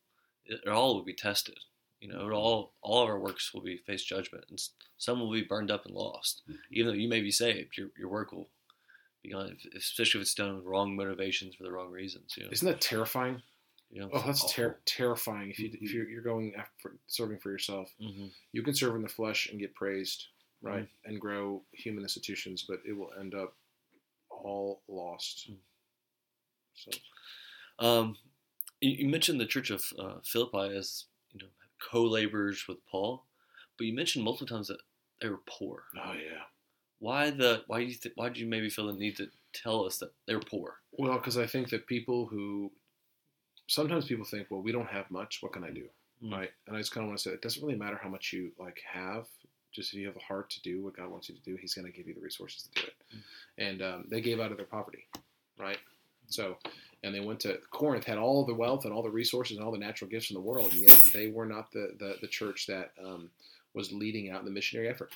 it 0.45 0.69
all 0.69 0.95
will 0.95 1.03
be 1.05 1.13
tested. 1.15 1.59
You 2.01 2.09
know, 2.09 2.29
it 2.29 2.33
all 2.33 2.73
all 2.83 3.03
of 3.03 3.09
our 3.09 3.19
works 3.19 3.53
will 3.53 3.63
be 3.63 3.79
face 3.79 4.05
judgment, 4.05 4.45
and 4.49 4.61
some 4.99 5.19
will 5.21 5.33
be 5.33 5.43
burned 5.43 5.71
up 5.71 5.87
and 5.87 5.95
lost. 5.95 6.43
Mhm. 6.49 6.57
Even 6.71 6.87
though 6.87 6.99
you 7.03 7.09
may 7.09 7.21
be 7.21 7.31
saved, 7.33 7.77
your 7.77 7.91
your 7.99 8.09
work 8.09 8.31
will 8.33 8.49
be 9.23 9.31
gone, 9.31 9.57
if- 9.65 9.75
especially 9.75 10.21
if 10.21 10.27
it's 10.27 10.35
done 10.35 10.57
with 10.57 10.65
wrong 10.65 10.95
motivations 10.97 11.55
for 11.57 11.65
the 11.65 11.73
wrong 11.73 11.91
reasons. 11.91 12.35
You 12.37 12.45
know, 12.45 12.51
Isn't 12.53 12.69
that 12.69 12.81
terrifying? 12.81 13.43
You 13.91 14.01
know? 14.01 14.11
Oh, 14.13 14.23
that's 14.27 14.53
ter- 14.53 14.79
terrifying. 14.85 15.51
If 15.51 15.59
you 15.59 15.71
Mhm. 15.71 15.83
if 15.83 15.93
you're, 15.93 16.09
you're 16.09 16.23
going 16.23 16.55
after 16.55 16.99
serving 17.07 17.39
for 17.39 17.51
yourself, 17.51 17.95
Mhm. 18.01 18.33
you 18.53 18.63
can 18.63 18.75
serve 18.75 18.95
in 18.97 19.03
the 19.03 19.09
flesh 19.09 19.49
and 19.49 19.59
get 19.61 19.75
praised, 19.75 20.27
right, 20.61 20.89
and 21.05 21.21
grow 21.21 21.65
human 21.73 22.03
institutions, 22.03 22.65
but 22.69 22.81
it 22.85 22.93
will 22.93 23.13
end 23.15 23.35
up 23.35 23.57
all 24.31 24.83
lost. 24.89 25.51
Mm. 25.51 25.59
So 26.75 26.91
Um, 27.79 28.17
you, 28.81 28.91
you 28.91 29.09
mentioned 29.09 29.41
the 29.41 29.47
Church 29.47 29.71
of 29.71 29.93
uh, 29.99 30.21
Philippi 30.25 30.77
as 30.77 31.07
you 31.33 31.41
know 31.41 31.49
co-laborers 31.79 32.67
with 32.69 32.85
Paul, 32.87 33.27
but 33.77 33.87
you 33.87 33.93
mentioned 33.93 34.25
multiple 34.25 34.47
times 34.47 34.69
that 34.69 34.81
they 35.21 35.29
were 35.29 35.43
poor. 35.47 35.85
Oh 35.97 36.13
yeah. 36.13 36.45
Why 36.99 37.31
the 37.31 37.65
why 37.67 37.81
do 37.81 37.87
you 37.87 37.95
th- 37.95 38.17
why 38.17 38.31
do 38.31 38.41
you 38.41 38.47
maybe 38.47 38.71
feel 38.71 38.87
the 38.87 38.95
need 38.95 39.17
to 39.17 39.31
tell 39.53 39.85
us 39.85 39.99
that 39.99 40.15
they 40.27 40.35
were 40.35 40.41
poor? 40.41 40.81
Well, 40.93 41.19
because 41.19 41.37
I 41.37 41.47
think 41.47 41.69
that 41.71 41.87
people 41.87 42.27
who 42.27 42.73
sometimes 43.67 44.07
people 44.07 44.25
think, 44.25 44.49
well, 44.51 44.63
we 44.63 44.73
don't 44.73 44.89
have 44.89 45.11
much. 45.11 45.39
What 45.43 45.53
can 45.53 45.65
I 45.65 45.71
do? 45.71 45.85
Mm. 46.25 46.33
Right. 46.33 46.51
And 46.67 46.77
I 46.77 46.81
just 46.81 46.93
kind 46.93 47.05
of 47.05 47.09
want 47.09 47.19
to 47.19 47.23
say 47.23 47.31
it 47.35 47.43
doesn't 47.43 47.63
really 47.63 47.79
matter 47.79 47.99
how 48.03 48.09
much 48.09 48.33
you 48.33 48.53
like 48.59 48.81
have. 48.91 49.27
Just 49.73 49.93
if 49.93 49.99
you 49.99 50.07
have 50.07 50.17
a 50.17 50.21
heart 50.21 50.49
to 50.51 50.63
do 50.63 50.83
what 50.83 50.97
God 50.97 51.11
wants 51.11 51.29
you 51.29 51.35
to 51.35 51.43
do, 51.43 51.57
He's 51.57 51.75
going 51.75 51.87
to 51.87 51.93
give 51.93 52.07
you 52.07 52.15
the 52.15 52.21
resources 52.21 52.63
to 52.63 52.81
do 52.81 52.87
it. 52.87 52.95
Mm. 53.15 53.21
And 53.59 53.83
um, 53.83 54.05
they 54.09 54.21
gave 54.21 54.41
out 54.41 54.51
of 54.51 54.57
their 54.57 54.67
poverty, 54.67 55.07
right? 55.59 55.79
So, 56.29 56.57
and 57.05 57.15
they 57.15 57.21
went 57.21 57.41
to 57.41 57.59
Corinth, 57.71 58.05
had 58.05 58.19
all 58.19 58.45
the 58.45 58.55
wealth 58.55 58.85
and 58.85 58.93
all 58.93 59.03
the 59.03 59.11
resources 59.11 59.57
and 59.57 59.65
all 59.65 59.73
the 59.73 59.79
natural 59.79 60.11
gifts 60.11 60.31
in 60.31 60.35
the 60.35 60.41
world, 60.41 60.73
and 60.73 60.81
yet 60.81 61.11
they 61.13 61.29
were 61.29 61.47
not 61.47 61.71
the 61.73 61.95
the, 61.99 62.17
the 62.21 62.27
church 62.27 62.67
that 62.67 62.93
um, 63.05 63.31
was 63.75 63.93
leading 63.93 64.31
out 64.31 64.41
in 64.41 64.47
the 64.47 64.51
missionary 64.51 64.89
effort. 64.89 65.13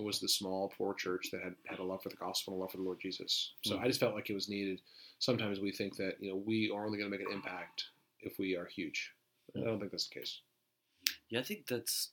It 0.00 0.04
was 0.04 0.20
the 0.20 0.28
small, 0.28 0.72
poor 0.76 0.94
church 0.94 1.28
that 1.30 1.42
had, 1.42 1.54
had 1.66 1.78
a 1.78 1.84
love 1.84 2.02
for 2.02 2.08
the 2.08 2.16
gospel 2.16 2.54
and 2.54 2.58
a 2.58 2.62
love 2.62 2.70
for 2.70 2.78
the 2.78 2.82
Lord 2.82 3.00
Jesus. 3.00 3.52
So 3.64 3.76
Mm. 3.76 3.82
I 3.82 3.86
just 3.86 4.00
felt 4.00 4.14
like 4.14 4.30
it 4.30 4.34
was 4.34 4.48
needed. 4.48 4.80
Sometimes 5.18 5.60
we 5.60 5.70
think 5.72 5.96
that 5.96 6.16
you 6.20 6.30
know 6.30 6.36
we 6.36 6.70
are 6.70 6.86
only 6.86 6.98
going 6.98 7.10
to 7.10 7.16
make 7.16 7.26
an 7.26 7.32
impact 7.32 7.86
if 8.20 8.38
we 8.38 8.56
are 8.56 8.66
huge. 8.66 9.12
I 9.56 9.60
don't 9.60 9.78
think 9.78 9.90
that's 9.90 10.08
the 10.08 10.18
case. 10.20 10.40
Yeah, 11.28 11.40
I 11.40 11.42
think 11.42 11.66
that's 11.66 12.10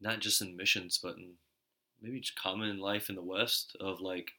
not 0.00 0.20
just 0.20 0.40
in 0.40 0.56
missions, 0.56 0.98
but 1.02 1.16
in 1.16 1.32
maybe 2.00 2.20
just 2.20 2.40
common 2.40 2.70
in 2.70 2.78
life 2.78 3.10
in 3.10 3.16
the 3.16 3.22
West 3.22 3.76
of 3.80 4.00
like 4.00 4.32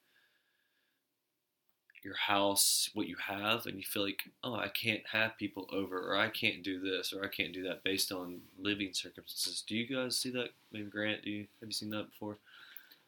your 2.04 2.16
house, 2.16 2.90
what 2.96 3.08
you 3.08 3.16
have, 3.28 3.68
and 3.68 3.78
you 3.78 3.84
feel 3.84 4.04
like, 4.04 4.24
oh, 4.44 4.56
I 4.56 4.70
can't 4.70 5.04
have 5.12 5.38
people 5.38 5.70
over, 5.72 6.12
or 6.12 6.18
I 6.18 6.30
can't 6.30 6.64
do 6.64 6.80
this, 6.80 7.14
or 7.14 7.24
I 7.24 7.28
can't 7.28 7.54
do 7.54 7.62
that 7.64 7.84
based 7.84 8.12
on 8.12 8.42
living 8.58 8.92
circumstances. 8.94 9.64
Do 9.68 9.76
you 9.76 9.86
guys 9.86 10.18
see 10.18 10.32
that? 10.32 10.50
Maybe 10.72 10.90
Grant, 10.90 11.24
do 11.24 11.30
you 11.30 11.48
have 11.60 11.70
you 11.70 11.74
seen 11.74 11.92
that 11.92 12.10
before? 12.10 12.40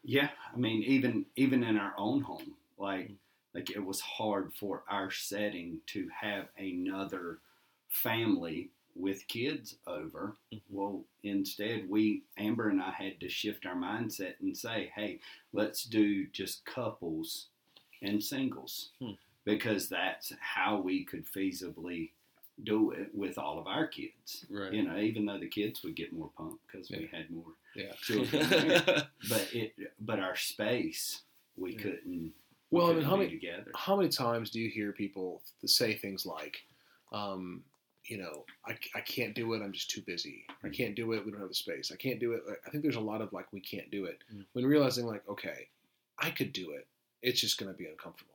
Yeah, 0.03 0.29
I 0.53 0.57
mean, 0.57 0.83
even 0.83 1.25
even 1.35 1.63
in 1.63 1.77
our 1.77 1.93
own 1.97 2.21
home, 2.21 2.55
like 2.77 3.11
like 3.53 3.69
it 3.71 3.83
was 3.83 4.01
hard 4.01 4.53
for 4.53 4.83
our 4.89 5.11
setting 5.11 5.79
to 5.87 6.09
have 6.09 6.47
another 6.57 7.39
family 7.89 8.69
with 8.95 9.27
kids 9.27 9.77
over. 9.87 10.35
Mhm. 10.53 10.61
Well, 10.69 11.05
instead, 11.23 11.89
we 11.89 12.23
Amber 12.37 12.69
and 12.69 12.81
I 12.81 12.91
had 12.91 13.19
to 13.21 13.29
shift 13.29 13.65
our 13.65 13.75
mindset 13.75 14.39
and 14.41 14.57
say, 14.57 14.91
"Hey, 14.95 15.19
let's 15.53 15.83
do 15.85 16.27
just 16.27 16.65
couples 16.65 17.47
and 18.01 18.23
singles," 18.23 18.91
Hmm. 18.99 19.13
because 19.45 19.89
that's 19.89 20.33
how 20.39 20.79
we 20.81 21.05
could 21.05 21.25
feasibly 21.25 22.11
do 22.63 22.91
it 22.91 23.09
with 23.13 23.37
all 23.37 23.57
of 23.59 23.65
our 23.67 23.87
kids. 23.87 24.45
Right. 24.49 24.73
You 24.73 24.83
know, 24.83 24.97
even 24.97 25.25
though 25.25 25.39
the 25.39 25.47
kids 25.47 25.81
would 25.83 25.95
get 25.95 26.13
more 26.13 26.29
pumped 26.37 26.63
because 26.71 26.89
we 26.91 27.09
had 27.11 27.29
more 27.31 27.53
Yeah. 27.75 27.93
children 28.01 28.49
there 28.49 28.83
but 29.29 29.49
it 29.53 29.73
but 29.99 30.19
our 30.19 30.35
space 30.35 31.21
we 31.57 31.71
Yeah. 31.73 31.79
couldn't 31.81 32.33
Well, 32.69 32.85
I 32.85 32.89
we 32.89 32.93
mean, 32.95 33.03
couldn't 33.03 33.09
how 33.09 33.17
many 33.17 33.29
together 33.31 33.71
how 33.75 33.95
many 33.95 34.09
times 34.09 34.51
do 34.51 34.59
you 34.59 34.69
hear 34.69 34.91
people 34.91 35.41
th- 35.61 35.71
say 35.71 35.95
things 35.95 36.25
like, 36.25 36.57
um, 37.11 37.63
you 38.05 38.17
know, 38.17 38.43
I, 38.67 38.77
I 38.95 38.99
can't 39.01 39.33
do 39.33 39.53
it. 39.53 39.61
I'm 39.63 39.71
just 39.71 39.89
too 39.89 40.01
busy. 40.01 40.45
I 40.63 40.67
Mm. 40.67 40.73
can't 40.77 40.95
do 40.95 41.11
it. 41.13 41.25
We 41.25 41.31
don't 41.31 41.39
have 41.39 41.49
the 41.49 41.55
space. 41.55 41.89
I 41.91 41.95
can't 41.95 42.19
do 42.19 42.33
it. 42.33 42.43
I 42.67 42.69
think 42.69 42.83
there's 42.83 42.97
a 42.97 42.99
lot 43.11 43.21
of 43.21 43.31
like, 43.33 43.51
we 43.53 43.61
can't 43.61 43.89
do 43.91 44.05
it. 44.05 44.19
Mm. 44.33 44.45
When 44.53 44.65
realizing 44.65 45.05
like, 45.05 45.27
okay, 45.29 45.69
I 46.19 46.29
could 46.29 46.51
do 46.53 46.71
it. 46.71 46.85
It's 47.21 47.39
just 47.39 47.57
going 47.57 47.71
to 47.71 47.77
be 47.77 47.85
uncomfortable. 47.87 48.33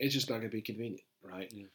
It's 0.00 0.12
just 0.12 0.28
not 0.28 0.38
going 0.38 0.50
to 0.50 0.56
be 0.56 0.60
convenient, 0.60 1.04
right? 1.22 1.48
Yeah. 1.54 1.66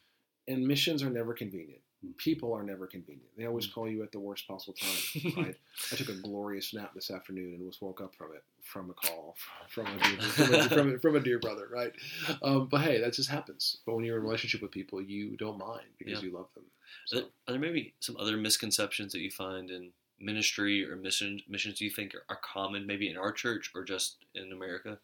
And 0.48 0.66
missions 0.66 1.02
are 1.02 1.10
never 1.10 1.34
convenient. 1.34 1.80
Mm. 2.04 2.16
People 2.16 2.52
are 2.52 2.64
never 2.64 2.86
convenient. 2.88 3.28
They 3.36 3.46
always 3.46 3.68
Mm. 3.68 3.72
call 3.74 3.88
you 3.88 4.02
at 4.02 4.10
the 4.10 4.18
worst 4.18 4.46
possible 4.48 4.74
time, 4.74 5.32
right? 5.44 5.56
I 5.92 5.96
took 5.96 6.08
a 6.08 6.14
glorious 6.14 6.74
nap 6.74 6.92
this 6.94 7.10
afternoon 7.12 7.54
and 7.54 7.64
was 7.66 7.80
woke 7.80 8.00
up 8.00 8.14
from 8.16 8.34
it 8.34 8.42
from 8.62 8.90
a 8.90 8.94
call 8.94 9.36
from 9.68 9.86
a 9.86 9.98
dear, 10.02 10.20
from, 10.20 10.54
a, 10.54 10.68
from, 10.68 10.94
a, 10.94 10.98
from 11.00 11.16
a 11.16 11.20
dear 11.20 11.38
brother, 11.38 11.68
right? 11.72 11.92
Um, 12.42 12.66
but 12.68 12.80
hey, 12.80 13.00
that 13.00 13.12
just 13.12 13.28
happens. 13.30 13.78
But 13.86 13.94
when 13.94 14.04
you're 14.04 14.16
in 14.16 14.22
a 14.22 14.26
relationship 14.26 14.62
with 14.62 14.72
people, 14.72 15.00
you 15.00 15.36
don't 15.36 15.58
mind 15.58 15.86
because 15.98 16.22
Yeah. 16.22 16.28
you 16.28 16.34
love 16.34 16.48
them. 16.54 16.64
Are 17.12 17.16
there, 17.20 17.24
are 17.46 17.52
there 17.52 17.60
maybe 17.60 17.94
some 18.00 18.16
other 18.16 18.36
misconceptions 18.36 19.12
that 19.12 19.20
you 19.20 19.30
find 19.30 19.70
in 19.70 19.92
ministry 20.20 20.84
or 20.88 20.94
mission 20.96 21.40
missions 21.48 21.80
you 21.80 21.90
think 21.90 22.14
are, 22.14 22.24
are 22.28 22.40
common, 22.42 22.84
maybe 22.86 23.08
in 23.08 23.16
our 23.16 23.32
church 23.32 23.70
or 23.74 23.84
just 23.84 24.16
in 24.34 24.50
America? 24.52 24.98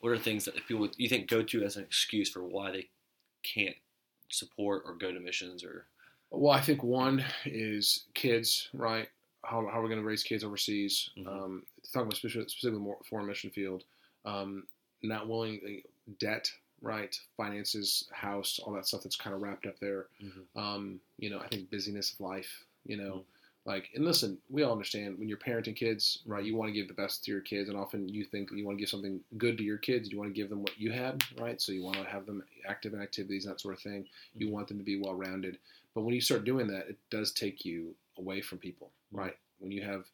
What 0.00 0.12
are 0.12 0.18
things 0.18 0.46
that 0.46 0.56
people 0.66 0.88
you 0.96 1.08
think 1.10 1.28
go 1.28 1.42
to 1.42 1.62
as 1.64 1.76
an 1.76 1.84
excuse 1.84 2.30
for 2.30 2.42
why 2.42 2.70
they 2.72 2.88
can't 3.42 3.76
support 4.30 4.82
or 4.86 4.94
go 4.94 5.12
to 5.12 5.20
missions 5.20 5.64
or 5.64 5.86
well, 6.32 6.52
I 6.52 6.60
think 6.60 6.82
one 6.84 7.24
is 7.44 8.04
kids, 8.14 8.68
right? 8.72 9.08
How, 9.44 9.66
how 9.66 9.80
are 9.80 9.82
we 9.82 9.88
going 9.88 10.00
to 10.00 10.06
raise 10.06 10.22
kids 10.22 10.44
overseas? 10.44 11.10
Mhm. 11.18 11.26
Um, 11.26 11.66
talking 11.92 12.02
about 12.02 12.16
specifically, 12.16 12.48
specifically 12.48 12.80
more 12.84 12.98
foreign 13.08 13.26
mission 13.26 13.50
field, 13.50 13.82
um, 14.24 14.66
not 15.02 15.28
willing 15.28 15.82
debt, 16.18 16.48
right? 16.82 17.18
Finances, 17.36 18.08
house, 18.12 18.60
all 18.62 18.72
that 18.74 18.86
stuff 18.86 19.02
that's 19.02 19.16
kind 19.16 19.34
of 19.34 19.42
wrapped 19.42 19.66
up 19.66 19.78
there. 19.80 20.06
um, 20.54 21.00
you 21.18 21.30
know, 21.30 21.40
I 21.40 21.48
think 21.48 21.68
busyness 21.70 22.12
of 22.12 22.20
life, 22.20 22.64
you 22.84 22.96
know, 22.96 23.14
Mhm. 23.14 23.24
Like, 23.66 23.90
and 23.94 24.04
listen, 24.04 24.38
we 24.48 24.62
all 24.62 24.72
understand 24.72 25.18
when 25.18 25.28
you're 25.28 25.36
parenting 25.38 25.76
kids, 25.76 26.22
right? 26.24 26.44
You 26.44 26.56
want 26.56 26.70
to 26.70 26.72
give 26.72 26.88
the 26.88 26.94
best 26.94 27.24
to 27.24 27.30
your 27.30 27.42
kids, 27.42 27.68
and 27.68 27.78
often 27.78 28.08
you 28.08 28.24
think 28.24 28.50
you 28.52 28.64
want 28.64 28.78
to 28.78 28.80
give 28.80 28.88
something 28.88 29.20
good 29.36 29.58
to 29.58 29.64
your 29.64 29.76
kids. 29.78 30.10
You 30.10 30.18
want 30.18 30.30
to 30.30 30.34
give 30.40 30.48
them 30.48 30.62
what 30.62 30.78
you 30.78 30.90
had, 30.92 31.22
right? 31.38 31.60
So 31.60 31.72
you 31.72 31.82
want 31.84 31.98
to 31.98 32.04
have 32.04 32.24
them 32.26 32.42
active 32.66 32.94
in 32.94 33.02
activities, 33.02 33.44
that 33.44 33.60
sort 33.60 33.74
of 33.74 33.82
thing. 33.82 34.08
You 34.38 34.48
Mhm. 34.48 34.52
want 34.52 34.68
them 34.68 34.78
to 34.78 34.84
be 34.84 34.98
well 34.98 35.14
rounded. 35.14 35.58
But 35.94 36.02
when 36.02 36.14
you 36.14 36.20
start 36.22 36.44
doing 36.44 36.68
that, 36.68 36.88
it 36.88 36.98
does 37.10 37.32
take 37.32 37.64
you 37.64 37.94
away 38.16 38.40
from 38.40 38.58
people, 38.58 38.92
right? 39.12 39.36
When 39.58 39.70
you 39.72 39.82
have 39.82 40.06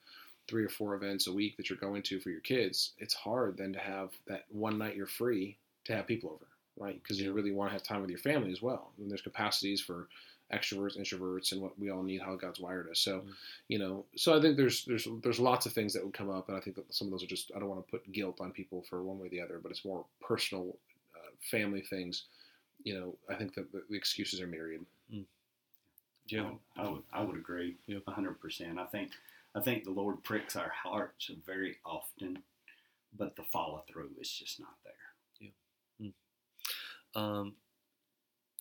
three 0.48 0.64
or 0.64 0.68
four 0.68 0.94
events 0.94 1.26
a 1.26 1.32
week 1.32 1.56
that 1.56 1.68
you're 1.70 1.78
going 1.78 2.02
to 2.02 2.20
for 2.20 2.30
your 2.30 2.40
kids, 2.40 2.92
it's 2.98 3.14
hard 3.14 3.56
then 3.56 3.72
to 3.72 3.78
have 3.78 4.10
that 4.26 4.44
one 4.50 4.78
night 4.78 4.96
you're 4.96 5.06
free 5.06 5.58
to 5.84 5.94
have 5.94 6.06
people 6.06 6.30
over, 6.30 6.46
right? 6.76 7.00
Because 7.02 7.20
you 7.20 7.32
really 7.32 7.52
want 7.52 7.70
to 7.70 7.72
have 7.74 7.82
time 7.82 8.00
with 8.00 8.10
your 8.10 8.18
family 8.18 8.52
as 8.52 8.62
well. 8.62 8.92
And 8.98 9.10
there's 9.10 9.22
capacities 9.22 9.80
for 9.80 10.08
extroverts, 10.52 10.98
introverts, 10.98 11.52
and 11.52 11.60
what 11.60 11.78
we 11.78 11.90
all 11.90 12.02
need, 12.02 12.20
how 12.22 12.36
God's 12.36 12.60
wired 12.60 12.88
us. 12.90 13.00
So, 13.00 13.20
Mhm. 13.20 13.34
you 13.68 13.78
know, 13.78 14.06
so 14.16 14.36
I 14.36 14.40
think 14.40 14.56
there's 14.56 14.84
there's 14.84 15.06
there's 15.22 15.40
lots 15.40 15.66
of 15.66 15.72
things 15.72 15.92
that 15.92 16.04
would 16.04 16.14
come 16.14 16.30
up, 16.30 16.48
and 16.48 16.56
I 16.56 16.60
think 16.60 16.76
that 16.76 16.92
some 16.94 17.08
of 17.08 17.10
those 17.10 17.22
are 17.22 17.26
just 17.26 17.50
I 17.54 17.58
don't 17.58 17.68
want 17.68 17.84
to 17.84 17.90
put 17.90 18.10
guilt 18.12 18.40
on 18.40 18.52
people 18.52 18.82
for 18.82 19.02
one 19.02 19.18
way 19.18 19.26
or 19.26 19.30
the 19.30 19.40
other, 19.40 19.58
but 19.58 19.70
it's 19.72 19.84
more 19.84 20.06
personal, 20.20 20.78
uh, 21.16 21.30
family 21.40 21.82
things. 21.82 22.26
You 22.84 22.94
know, 22.94 23.18
I 23.28 23.34
think 23.34 23.54
that 23.54 23.72
the, 23.72 23.82
the 23.88 23.96
excuses 23.96 24.40
are 24.40 24.46
myriad. 24.46 24.86
yeah 26.28 26.54
I 26.76 26.88
would, 26.88 27.02
I 27.12 27.22
would 27.22 27.36
agree, 27.36 27.76
Yeah. 27.86 27.98
a 28.06 28.10
hundred 28.12 28.40
percent. 28.40 28.78
I 28.78 28.86
think, 28.86 29.12
I 29.54 29.60
think 29.60 29.84
the 29.84 29.90
Lord 29.92 30.22
pricks 30.24 30.56
our 30.56 30.68
hearts 30.70 31.26
very 31.44 31.78
often, 31.84 32.42
but 33.16 33.34
the 33.36 33.44
follow 33.44 33.84
through 33.88 34.14
is 34.20 34.30
just 34.30 34.58
not 34.60 34.76
there. 34.84 35.52
Yeah. 35.98 36.10
Um, 37.14 37.56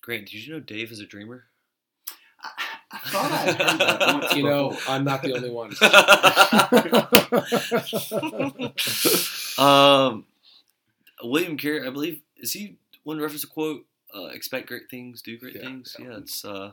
Grant 0.01 0.27
did 0.29 0.45
you 0.45 0.53
know 0.53 0.59
Dave 0.59 0.91
is 0.91 0.99
a 0.99 1.05
dreamer 1.05 1.47
I, 3.03 3.07
I 3.07 3.09
thought 3.09 3.31
I 3.31 3.37
heard 3.71 3.79
that 3.81 3.99
once 4.21 4.35
You 4.35 4.43
know. 4.43 4.77
I'm 4.87 5.03
not 5.03 5.21
the 5.21 5.33
only 5.33 5.49
one. 5.49 5.71
um, 9.57 10.25
William 11.23 11.57
Carey, 11.57 11.85
I 11.87 11.89
believe, 11.89 12.21
is 12.37 12.53
he 12.53 12.77
one 13.03 13.19
reference 13.19 13.43
a 13.43 13.47
quote? 13.47 13.85
Uh, 14.13 14.25
expect 14.27 14.67
great 14.67 14.89
things, 14.89 15.21
do 15.21 15.37
great 15.37 15.55
Yeah, 15.55 15.61
things. 15.61 15.95
yeah. 15.99 16.05
Yeah, 16.09 16.17
it's. 16.17 16.45
Uh, 16.45 16.71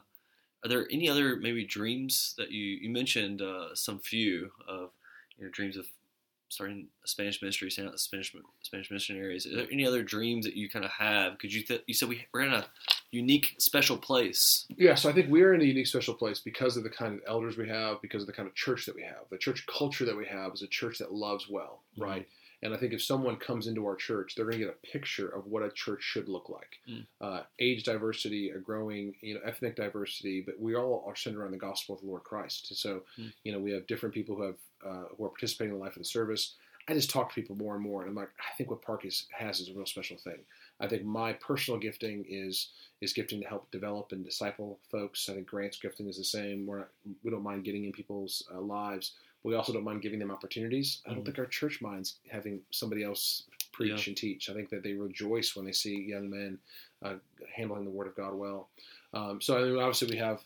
are 0.64 0.68
there 0.68 0.86
any 0.92 1.08
other 1.08 1.34
maybe 1.36 1.64
dreams 1.64 2.34
that 2.38 2.52
you 2.52 2.64
you 2.64 2.90
mentioned? 2.90 3.42
Uh, 3.42 3.74
some 3.74 3.98
few 3.98 4.52
of 4.68 4.90
you 5.36 5.44
know 5.44 5.50
dreams 5.50 5.76
of 5.76 5.86
starting 6.48 6.86
a 7.04 7.08
Spanish 7.08 7.42
ministry, 7.42 7.70
sending 7.70 7.92
out 7.92 7.98
Spanish 7.98 8.32
Spanish 8.62 8.90
missionaries. 8.90 9.46
Are 9.46 9.56
there 9.56 9.66
any 9.72 9.84
other 9.86 10.02
dreams 10.04 10.44
that 10.44 10.54
you 10.54 10.68
kind 10.70 10.84
of 10.84 10.92
have? 10.92 11.38
Could 11.38 11.52
you 11.52 11.62
th- 11.62 11.82
you 11.88 11.94
said 11.94 12.08
we, 12.08 12.26
we're 12.32 12.42
in 12.42 12.52
a 12.52 12.64
unique, 13.16 13.54
special 13.58 13.96
place. 13.96 14.66
Yeah, 14.76 14.94
so 14.96 15.08
I 15.08 15.12
think 15.12 15.30
we're 15.30 15.54
in 15.54 15.60
a 15.60 15.64
unique 15.64 15.86
special 15.86 16.14
place 16.14 16.40
because 16.40 16.76
of 16.76 16.82
the 16.82 16.90
kind 16.90 17.14
of 17.14 17.20
elders 17.26 17.56
we 17.56 17.68
have, 17.68 18.00
because 18.02 18.22
of 18.22 18.26
the 18.26 18.32
kind 18.32 18.48
of 18.48 18.54
church 18.54 18.86
that 18.86 18.96
we 18.96 19.02
have. 19.02 19.28
The 19.30 19.38
church 19.38 19.64
culture 19.66 20.04
that 20.06 20.16
we 20.16 20.26
have 20.26 20.52
is 20.54 20.62
a 20.62 20.66
church 20.66 20.98
that 20.98 21.12
loves 21.12 21.48
well, 21.48 21.82
Mhm. 21.96 22.02
right? 22.02 22.28
And 22.64 22.72
I 22.72 22.76
think 22.76 22.92
if 22.92 23.02
someone 23.02 23.36
comes 23.36 23.66
into 23.66 23.84
our 23.86 23.96
church, 23.96 24.34
they're 24.34 24.44
going 24.44 24.58
to 24.60 24.64
get 24.64 24.72
a 24.74 24.86
picture 24.86 25.28
of 25.28 25.46
what 25.46 25.64
a 25.64 25.70
church 25.72 26.00
should 26.02 26.28
look 26.28 26.48
like. 26.48 26.78
Mm. 26.88 27.06
Uh, 27.20 27.42
age 27.58 27.82
diversity, 27.82 28.50
a 28.50 28.58
growing, 28.58 29.16
you 29.20 29.34
know, 29.34 29.40
ethnic 29.44 29.74
diversity, 29.74 30.40
but 30.42 30.58
we 30.60 30.76
all 30.76 31.04
are 31.06 31.16
centered 31.16 31.40
around 31.40 31.50
the 31.50 31.58
gospel 31.58 31.96
of 31.96 32.00
the 32.02 32.06
Lord 32.06 32.22
Christ. 32.22 32.74
So, 32.76 33.02
Mm. 33.18 33.32
you 33.42 33.50
know, 33.52 33.58
we 33.58 33.72
have 33.72 33.86
different 33.88 34.14
people 34.14 34.36
who 34.36 34.42
have 34.42 34.58
uh, 34.84 35.04
who 35.16 35.24
are 35.26 35.28
participating 35.28 35.72
in 35.72 35.78
the 35.78 35.84
life 35.84 35.94
of 35.94 36.00
the 36.00 36.04
service. 36.04 36.56
I 36.88 36.94
just 36.94 37.10
talk 37.10 37.28
to 37.28 37.34
people 37.34 37.54
more 37.56 37.74
and 37.74 37.82
more, 37.82 38.02
and 38.02 38.10
I'm 38.10 38.16
like, 38.16 38.30
I 38.40 38.54
think 38.56 38.70
what 38.70 38.82
Park 38.82 39.04
is, 39.04 39.26
has 39.30 39.60
is 39.60 39.68
a 39.68 39.74
real 39.74 39.86
special 39.86 40.16
thing. 40.16 40.38
I 40.80 40.88
think 40.88 41.04
my 41.04 41.32
personal 41.34 41.78
gifting 41.78 42.24
is 42.28 42.70
is 43.00 43.12
gifting 43.12 43.40
to 43.40 43.46
help 43.48 43.70
develop 43.70 44.12
and 44.12 44.24
disciple 44.24 44.78
folks. 44.90 45.28
I 45.28 45.34
think 45.34 45.46
Grant's 45.46 45.78
gifting 45.78 46.08
is 46.08 46.16
the 46.18 46.24
same. 46.24 46.66
We're 46.66 46.78
not, 46.78 46.88
we 47.22 47.30
don't 47.30 47.42
mind 47.42 47.64
getting 47.64 47.84
in 47.84 47.92
people's 47.92 48.42
uh, 48.54 48.60
lives. 48.60 49.12
But 49.42 49.48
we 49.50 49.54
also 49.56 49.72
don't 49.72 49.82
mind 49.84 50.02
giving 50.02 50.20
them 50.20 50.30
opportunities. 50.30 51.02
I 51.06 51.10
don't 51.10 51.22
Mhm. 51.22 51.26
think 51.26 51.38
our 51.40 51.46
church 51.46 51.80
minds 51.82 52.18
having 52.30 52.62
somebody 52.70 53.02
else 53.02 53.44
preach 53.72 54.06
Yeah. 54.06 54.10
and 54.10 54.16
teach. 54.16 54.48
I 54.50 54.54
think 54.54 54.68
that 54.70 54.82
they 54.84 54.92
rejoice 54.94 55.56
when 55.56 55.64
they 55.64 55.72
see 55.72 55.96
young 56.00 56.30
men 56.30 56.58
uh, 57.02 57.16
handling 57.52 57.84
the 57.84 57.90
Word 57.90 58.06
of 58.06 58.14
God 58.14 58.34
well. 58.34 58.68
Um, 59.12 59.40
so 59.40 59.58
I 59.58 59.64
mean, 59.68 59.78
obviously 59.78 60.08
we 60.08 60.16
have 60.18 60.44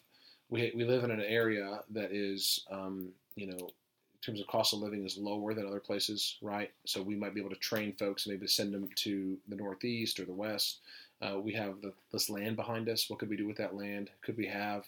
we 0.49 0.73
we 0.75 0.85
live 0.85 1.05
in 1.05 1.11
an 1.11 1.21
area 1.21 1.83
that 1.91 2.13
is 2.13 2.65
um, 2.71 3.13
you 3.37 3.47
know 3.49 3.69
in 4.17 4.33
terms 4.33 4.41
of 4.41 4.47
cost 4.47 4.73
of 4.73 4.81
living 4.81 5.05
is 5.05 5.19
lower 5.19 5.55
than 5.55 5.67
other 5.67 5.81
places, 5.81 6.37
right? 6.41 6.71
So 6.85 7.03
we 7.03 7.15
might 7.15 7.35
be 7.35 7.41
able 7.41 7.51
to 7.51 7.57
train 7.57 7.93
folks 7.93 8.27
and 8.27 8.35
maybe 8.35 8.47
send 8.47 8.73
them 8.73 8.89
to 8.97 9.37
the 9.49 9.57
Northeast 9.57 10.19
or 10.19 10.25
the 10.25 10.33
West. 10.33 10.79
Uh, 11.21 11.39
we 11.39 11.53
have 11.53 11.81
the, 11.83 11.93
this 12.13 12.29
land 12.31 12.57
behind 12.57 12.89
us. 12.89 13.09
What 13.09 13.19
could 13.19 13.29
we 13.29 13.37
do 13.37 13.47
with 13.47 13.57
that 13.59 13.75
land? 13.77 14.11
Could 14.23 14.37
we 14.37 14.47
have 14.47 14.85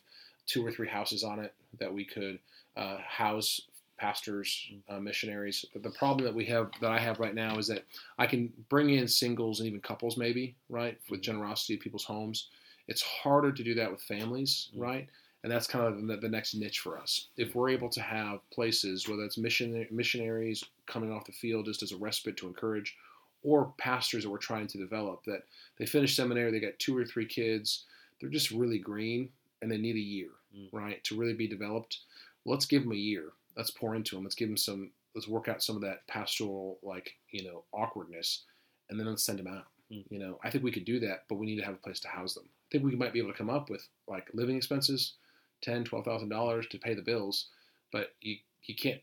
two 0.47 0.67
or 0.67 0.73
three 0.73 0.88
houses 0.88 1.25
on 1.25 1.41
it 1.41 1.53
that 1.79 1.93
we 1.93 2.05
could 2.05 2.38
uh, 2.77 2.99
house 2.99 3.61
pastors, 3.99 4.71
uh, 4.88 4.99
missionaries? 4.99 5.64
But 5.73 5.83
the 5.83 5.91
problem 5.91 6.25
that 6.25 6.35
we 6.35 6.47
have, 6.47 6.71
that 6.81 6.91
I 6.91 6.99
have 6.99 7.21
right 7.21 7.35
now, 7.35 7.59
is 7.59 7.67
that 7.69 7.85
I 8.19 8.27
can 8.27 8.53
bring 8.69 8.91
in 8.91 9.09
singles 9.09 9.61
and 9.61 9.69
even 9.69 9.81
couples, 9.81 10.17
maybe, 10.17 10.55
right, 10.69 10.99
with 11.11 11.21
Mhm. 11.21 11.25
generosity 11.25 11.75
of 11.75 11.81
people's 11.81 12.05
homes. 12.05 12.49
It's 12.88 13.03
harder 13.03 13.53
to 13.53 13.62
do 13.62 13.75
that 13.75 13.91
with 13.91 14.01
families, 14.03 14.71
Mhm. 14.75 14.81
right? 14.81 15.09
And 15.44 15.53
that's 15.53 15.66
kind 15.68 15.87
of 15.87 16.07
the, 16.07 16.16
the 16.16 16.29
next 16.29 16.55
niche 16.55 16.81
for 16.81 16.98
us. 16.98 17.29
If 17.37 17.55
we're 17.55 17.68
able 17.68 17.88
to 17.90 18.01
have 18.01 18.40
places, 18.51 19.09
whether 19.09 19.22
it's 19.22 19.38
mission 19.38 19.87
missionaries 19.90 20.64
coming 20.87 21.12
off 21.12 21.27
the 21.27 21.33
field 21.33 21.66
just 21.66 21.83
as 21.83 21.92
a 21.92 21.96
respite 21.96 22.37
to 22.38 22.48
encourage, 22.48 22.96
or 23.44 23.72
pastors 23.79 24.24
that 24.24 24.31
we're 24.31 24.38
trying 24.38 24.66
to 24.66 24.79
develop, 24.79 25.24
that 25.27 25.42
they 25.79 25.87
finish 25.87 26.16
seminary, 26.16 26.51
they 26.51 26.59
got 26.59 26.79
two 26.81 26.96
or 26.96 27.05
three 27.05 27.24
kids, 27.27 27.85
they're 28.20 28.29
just 28.31 28.51
really 28.51 28.81
green, 28.81 29.29
and 29.62 29.70
they 29.70 29.79
need 29.79 29.96
a 29.96 30.01
year, 30.01 30.31
Mm. 30.57 30.68
right, 30.72 31.05
to 31.05 31.16
really 31.16 31.35
be 31.35 31.46
developed. 31.46 31.98
Let's 32.44 32.64
give 32.66 32.83
them 32.83 32.92
a 32.92 32.96
year. 32.96 33.33
Let's 33.57 33.70
pour 33.70 33.94
into 33.94 34.14
them. 34.16 34.24
Let's 34.24 34.35
give 34.35 34.48
them 34.48 34.57
some. 34.57 34.90
Let's 35.14 35.29
work 35.29 35.46
out 35.48 35.62
some 35.62 35.77
of 35.77 35.83
that 35.83 36.07
pastoral, 36.07 36.79
like 36.83 37.14
you 37.31 37.44
know, 37.44 37.64
awkwardness, 37.72 38.44
and 38.88 38.98
then 38.98 39.07
let's 39.07 39.24
send 39.24 39.38
them 39.38 39.46
out. 39.46 39.66
Mm. 39.92 40.05
You 40.11 40.18
know, 40.18 40.38
I 40.42 40.51
think 40.51 40.64
we 40.64 40.72
could 40.72 40.85
do 40.85 40.98
that, 41.01 41.24
but 41.29 41.37
we 41.37 41.46
need 41.46 41.57
to 41.59 41.64
have 41.64 41.74
a 41.74 41.79
place 41.79 42.01
to 42.01 42.09
house 42.09 42.35
them. 42.35 42.44
I 42.48 42.66
think 42.72 42.85
we 42.85 42.96
might 42.96 43.12
be 43.12 43.18
able 43.18 43.31
to 43.33 43.37
come 43.38 43.51
up 43.51 43.68
with 43.70 43.87
like 44.09 44.29
living 44.33 44.57
expenses, 44.57 45.14
ten, 45.62 45.85
twelve 45.85 46.05
thousand 46.05 46.29
dollars 46.29 46.66
to 46.68 46.79
pay 46.79 46.94
the 46.94 47.03
bills, 47.03 47.47
but 47.92 48.14
you 48.21 48.37
you 48.64 48.75
can't. 48.75 49.01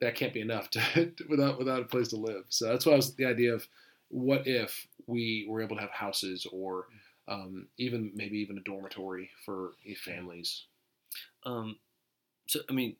That 0.00 0.14
can't 0.14 0.32
be 0.32 0.40
enough 0.40 0.70
to, 0.72 1.12
without 1.28 1.58
without 1.58 1.82
a 1.82 1.86
place 1.86 2.08
to 2.08 2.16
live. 2.16 2.44
So 2.48 2.66
that's 2.68 2.86
why 2.86 2.92
I 2.92 2.96
was 2.96 3.14
the 3.14 3.26
idea 3.26 3.54
of 3.54 3.66
what 4.08 4.46
if 4.46 4.86
we 5.06 5.46
were 5.48 5.62
able 5.62 5.76
to 5.76 5.82
have 5.82 5.90
houses 5.90 6.46
or 6.52 6.86
um, 7.28 7.68
even 7.78 8.10
maybe 8.14 8.38
even 8.38 8.58
a 8.58 8.62
dormitory 8.62 9.30
for 9.44 9.72
families. 10.04 10.64
Um, 11.44 11.76
so 12.46 12.60
I 12.68 12.72
mean, 12.72 12.96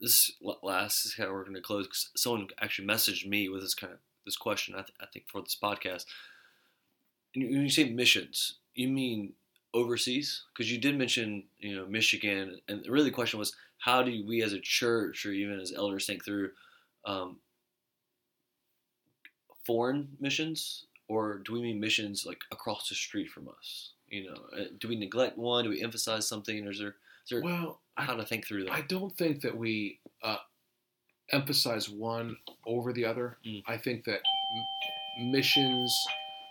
this 0.00 0.32
last 0.62 1.04
is 1.06 1.14
how 1.16 1.32
we're 1.32 1.44
going 1.44 1.54
to 1.54 1.60
close. 1.62 1.86
'cause 1.86 2.10
someone 2.16 2.48
actually 2.60 2.88
messaged 2.88 3.26
me 3.26 3.48
with 3.48 3.62
this 3.62 3.74
kind 3.74 3.92
of 3.92 4.00
this 4.24 4.36
question. 4.36 4.74
I, 4.74 4.78
th- 4.82 4.94
I 5.00 5.06
think 5.06 5.26
for 5.28 5.42
this 5.42 5.56
podcast. 5.60 6.04
When 7.34 7.50
you 7.50 7.68
say 7.70 7.90
missions, 7.90 8.58
you 8.74 8.88
mean 8.88 9.34
overseas? 9.74 10.44
Because 10.52 10.70
you 10.70 10.78
did 10.78 10.96
mention 10.96 11.44
you 11.58 11.76
know 11.76 11.86
Michigan, 11.86 12.60
and 12.68 12.86
really 12.88 13.10
the 13.10 13.14
question 13.14 13.38
was 13.38 13.54
how 13.78 14.02
do 14.02 14.24
we 14.26 14.42
as 14.42 14.52
a 14.52 14.60
church 14.60 15.26
or 15.26 15.32
even 15.32 15.58
as 15.58 15.72
elders 15.72 16.06
think 16.06 16.24
through 16.24 16.50
um, 17.04 17.38
foreign 19.66 20.08
missions, 20.20 20.86
or 21.08 21.38
do 21.38 21.52
we 21.52 21.62
mean 21.62 21.80
missions 21.80 22.24
like 22.26 22.42
across 22.52 22.88
the 22.88 22.94
street 22.94 23.30
from 23.30 23.48
us? 23.48 23.90
You 24.08 24.26
know, 24.26 24.36
uh, 24.56 24.64
do 24.78 24.88
we 24.88 24.96
neglect 24.96 25.38
one? 25.38 25.64
Do 25.64 25.70
we 25.70 25.82
emphasize 25.82 26.28
something? 26.28 26.66
Or 26.66 26.70
is 26.70 26.78
there 26.78 26.96
is 27.24 27.30
there 27.30 27.42
Well, 27.42 27.80
how 27.96 28.14
I, 28.14 28.16
to 28.16 28.24
think 28.24 28.46
through 28.46 28.64
that? 28.64 28.72
I 28.72 28.82
don't 28.82 29.16
think 29.16 29.40
that 29.42 29.56
we 29.56 29.98
uh, 30.22 30.36
emphasize 31.30 31.88
one 31.88 32.36
over 32.66 32.92
the 32.92 33.04
other. 33.04 33.38
Mm. 33.46 33.62
I 33.66 33.76
think 33.76 34.04
that 34.04 34.20
missions. 35.18 35.92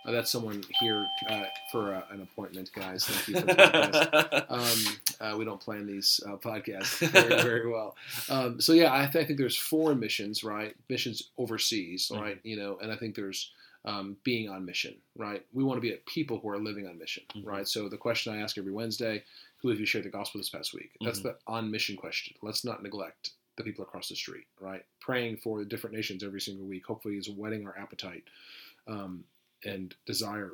Uh, 0.04 0.10
that's 0.10 0.30
someone 0.30 0.62
here 0.80 1.06
uh, 1.28 1.44
for 1.70 1.94
uh, 1.94 2.02
an 2.10 2.22
appointment, 2.22 2.70
guys. 2.74 3.04
Thank 3.04 3.28
you 3.28 3.34
for 3.40 3.46
the 3.46 3.54
podcast. 3.54 4.50
um, 5.20 5.32
uh, 5.34 5.36
we 5.36 5.44
don't 5.44 5.60
plan 5.60 5.86
these 5.86 6.20
uh, 6.26 6.36
podcasts 6.36 7.06
very, 7.08 7.42
very 7.42 7.68
well. 7.70 7.94
Um, 8.28 8.60
so 8.60 8.72
yeah, 8.72 8.92
I, 8.92 9.06
th- 9.06 9.22
I 9.22 9.26
think 9.26 9.38
there's 9.38 9.56
foreign 9.56 10.00
missions, 10.00 10.42
right? 10.42 10.74
Missions 10.88 11.30
overseas, 11.38 12.10
Mhm. 12.12 12.20
right? 12.20 12.38
You 12.42 12.56
know, 12.56 12.78
and 12.82 12.90
I 12.90 12.96
think 12.96 13.14
there's 13.14 13.52
um, 13.84 14.16
being 14.22 14.48
on 14.48 14.64
mission, 14.64 14.94
right? 15.16 15.44
We 15.52 15.64
want 15.64 15.76
to 15.76 15.80
be 15.80 15.92
at 15.92 16.06
people 16.06 16.38
who 16.38 16.48
are 16.50 16.58
living 16.58 16.86
on 16.86 16.98
mission, 16.98 17.24
Mhm. 17.36 17.44
right? 17.46 17.66
So 17.68 17.88
the 17.88 17.96
question 17.96 18.32
I 18.32 18.38
ask 18.40 18.56
every 18.58 18.72
Wednesday: 18.72 19.24
Who 19.58 19.68
have 19.70 19.78
you 19.80 19.86
shared 19.86 20.04
the 20.04 20.08
gospel 20.08 20.40
this 20.40 20.50
past 20.50 20.72
week? 20.74 20.90
That's 21.00 21.20
Mhm. 21.20 21.24
the 21.24 21.36
on 21.46 21.70
mission 21.70 21.96
question. 21.96 22.34
Let's 22.42 22.64
not 22.64 22.82
neglect 22.82 23.30
the 23.56 23.62
people 23.64 23.84
across 23.84 24.08
the 24.08 24.16
street, 24.16 24.46
right? 24.60 24.84
Praying 25.00 25.36
for 25.38 25.58
the 25.60 25.64
different 25.64 25.94
nations 25.94 26.22
every 26.24 26.40
single 26.40 26.66
week, 26.66 26.86
hopefully, 26.86 27.16
is 27.18 27.28
whetting 27.28 27.66
our 27.66 27.76
appetite 27.78 28.24
um, 28.88 29.22
and 29.64 29.94
desire 30.06 30.52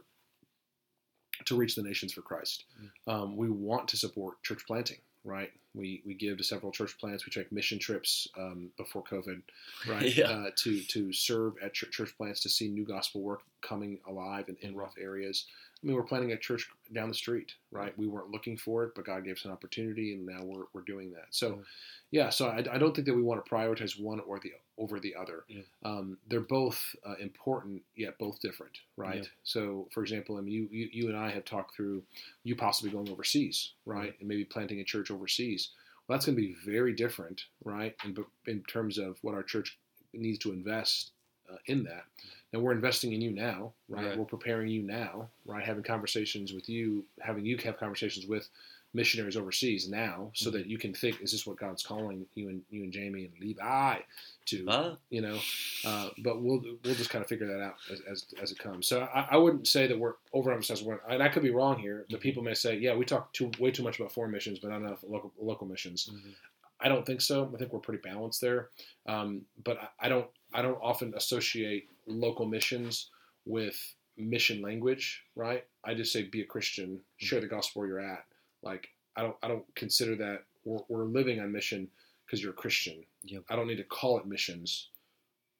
to 1.44 1.56
reach 1.56 1.76
the 1.76 1.82
nations 1.82 2.12
for 2.12 2.22
Christ. 2.22 2.64
Um, 3.06 3.36
we 3.36 3.48
want 3.48 3.88
to 3.88 3.96
support 3.96 4.42
church 4.42 4.64
planting, 4.66 4.98
right? 5.24 5.50
We 5.74 6.02
we 6.04 6.14
give 6.14 6.38
to 6.38 6.44
several 6.44 6.72
church 6.72 6.98
plants. 6.98 7.24
We 7.26 7.30
take 7.30 7.52
mission 7.52 7.78
trips 7.78 8.26
um, 8.36 8.70
before 8.76 9.02
COVID, 9.04 9.42
right? 9.88 10.02
Yeah. 10.16 10.30
Uh, 10.30 10.50
to 10.64 10.80
to 10.82 11.12
serve 11.12 11.54
at 11.62 11.74
ch- 11.74 11.90
church 11.90 12.16
plants 12.16 12.40
to 12.40 12.48
see 12.48 12.68
new 12.68 12.84
gospel 12.84 13.22
work 13.22 13.42
coming 13.62 13.98
alive 14.08 14.48
in, 14.48 14.56
in 14.60 14.76
rough 14.76 14.94
areas. 15.00 15.46
I 15.82 15.86
mean, 15.86 15.94
we're 15.94 16.02
planting 16.02 16.32
a 16.32 16.36
church 16.36 16.68
down 16.92 17.08
the 17.08 17.14
street, 17.14 17.52
right? 17.70 17.96
We 17.96 18.08
weren't 18.08 18.30
looking 18.30 18.56
for 18.56 18.82
it, 18.84 18.92
but 18.96 19.04
God 19.06 19.24
gave 19.24 19.36
us 19.36 19.44
an 19.44 19.52
opportunity, 19.52 20.12
and 20.14 20.26
now 20.26 20.42
we're, 20.42 20.64
we're 20.72 20.82
doing 20.82 21.12
that. 21.12 21.26
So, 21.30 21.50
Mm. 21.52 21.64
yeah. 22.10 22.30
So 22.30 22.48
I, 22.48 22.58
I 22.72 22.78
don't 22.78 22.94
think 22.94 23.06
that 23.06 23.14
we 23.14 23.22
want 23.22 23.44
to 23.44 23.48
prioritize 23.48 24.00
one 24.00 24.18
or 24.20 24.40
the 24.40 24.52
over 24.76 24.98
the 24.98 25.14
other. 25.14 25.44
Yeah. 25.48 25.62
Um, 25.84 26.18
they're 26.28 26.40
both 26.40 26.80
uh, 27.06 27.14
important, 27.20 27.82
yet 27.96 28.18
both 28.18 28.40
different, 28.40 28.76
right? 28.96 29.22
Yeah. 29.22 29.28
So, 29.44 29.88
for 29.92 30.02
example, 30.02 30.36
I 30.36 30.40
mean, 30.40 30.52
you, 30.52 30.68
you 30.70 30.88
you 30.92 31.08
and 31.08 31.16
I 31.16 31.30
have 31.30 31.44
talked 31.44 31.76
through 31.76 32.02
you 32.42 32.56
possibly 32.56 32.90
going 32.90 33.08
overseas, 33.08 33.72
right, 33.86 34.14
and 34.18 34.28
maybe 34.28 34.44
planting 34.44 34.80
a 34.80 34.84
church 34.84 35.10
overseas. 35.12 35.70
Well, 36.08 36.16
that's 36.16 36.26
going 36.26 36.36
to 36.36 36.42
be 36.42 36.56
very 36.66 36.92
different, 36.94 37.42
right? 37.64 37.94
In 38.04 38.16
in 38.46 38.62
terms 38.64 38.98
of 38.98 39.18
what 39.22 39.34
our 39.34 39.42
church 39.44 39.78
needs 40.12 40.38
to 40.40 40.52
invest 40.52 41.12
uh, 41.52 41.56
in 41.66 41.84
that. 41.84 42.04
And 42.52 42.62
we're 42.62 42.72
investing 42.72 43.12
in 43.12 43.20
you 43.20 43.30
now, 43.30 43.72
right? 43.88 44.06
Right. 44.06 44.18
We're 44.18 44.24
preparing 44.24 44.68
you 44.68 44.82
now, 44.82 45.28
right? 45.44 45.62
Having 45.64 45.82
conversations 45.84 46.52
with 46.54 46.68
you, 46.68 47.04
having 47.20 47.44
you 47.44 47.58
have 47.58 47.76
conversations 47.78 48.26
with 48.26 48.48
missionaries 48.94 49.36
overseas 49.36 49.86
now, 49.86 50.30
so 50.32 50.48
Mhm. 50.48 50.52
that 50.54 50.66
you 50.66 50.78
can 50.78 50.94
think, 50.94 51.20
is 51.20 51.30
this 51.30 51.46
what 51.46 51.58
God's 51.58 51.82
calling 51.82 52.26
you 52.34 52.48
and 52.48 52.62
you 52.70 52.84
and 52.84 52.92
Jamie 52.92 53.26
and 53.26 53.38
Levi 53.38 53.98
to? 54.46 54.64
Huh? 54.66 54.96
you 55.10 55.20
know. 55.20 55.38
Uh, 55.84 56.08
but 56.18 56.40
we'll 56.40 56.62
we'll 56.82 56.94
just 56.94 57.10
kind 57.10 57.22
of 57.22 57.28
figure 57.28 57.46
that 57.46 57.60
out 57.62 57.74
as 57.92 58.00
as, 58.10 58.26
as 58.40 58.50
it 58.50 58.58
comes. 58.58 58.86
So 58.88 59.02
I, 59.02 59.28
I 59.32 59.36
wouldn't 59.36 59.68
say 59.68 59.86
that 59.86 59.98
we're 59.98 60.14
overemphasizing. 60.34 60.86
One, 60.86 61.00
and 61.06 61.22
I 61.22 61.28
could 61.28 61.42
be 61.42 61.50
wrong 61.50 61.78
here. 61.78 62.06
The 62.08 62.16
people 62.16 62.42
may 62.42 62.54
say, 62.54 62.78
yeah, 62.78 62.94
we 62.96 63.04
talk 63.04 63.30
too 63.34 63.50
way 63.58 63.70
too 63.70 63.82
much 63.82 64.00
about 64.00 64.10
foreign 64.12 64.30
missions, 64.32 64.58
but 64.58 64.70
not 64.70 64.80
enough 64.80 65.04
local 65.06 65.34
local 65.38 65.66
missions. 65.66 66.08
Mhm. 66.10 66.34
I 66.80 66.88
don't 66.88 67.04
think 67.04 67.20
so. 67.20 67.50
I 67.54 67.58
think 67.58 67.72
we're 67.74 67.80
pretty 67.80 68.00
balanced 68.00 68.40
there. 68.40 68.70
Um, 69.04 69.44
but 69.64 69.78
I, 69.82 70.06
I 70.06 70.08
don't 70.08 70.30
I 70.54 70.62
don't 70.62 70.78
often 70.80 71.12
associate 71.14 71.90
local 72.08 72.46
missions 72.46 73.10
with 73.44 73.76
mission 74.16 74.60
language, 74.60 75.22
right? 75.36 75.64
I 75.84 75.94
just 75.94 76.12
say 76.12 76.24
be 76.24 76.42
a 76.42 76.46
Christian, 76.46 76.88
mm-hmm. 76.88 77.26
share 77.26 77.40
the 77.40 77.46
gospel 77.46 77.80
where 77.80 77.88
you're 77.88 78.00
at. 78.00 78.24
Like 78.62 78.88
I 79.16 79.22
don't 79.22 79.36
I 79.42 79.48
don't 79.48 79.64
consider 79.74 80.16
that 80.16 80.44
we're, 80.64 80.80
we're 80.88 81.04
living 81.04 81.40
on 81.40 81.52
mission 81.52 81.88
because 82.26 82.42
you're 82.42 82.52
a 82.52 82.56
Christian. 82.56 83.04
Yep. 83.24 83.44
I 83.48 83.56
don't 83.56 83.66
need 83.66 83.76
to 83.76 83.84
call 83.84 84.18
it 84.18 84.26
missions. 84.26 84.88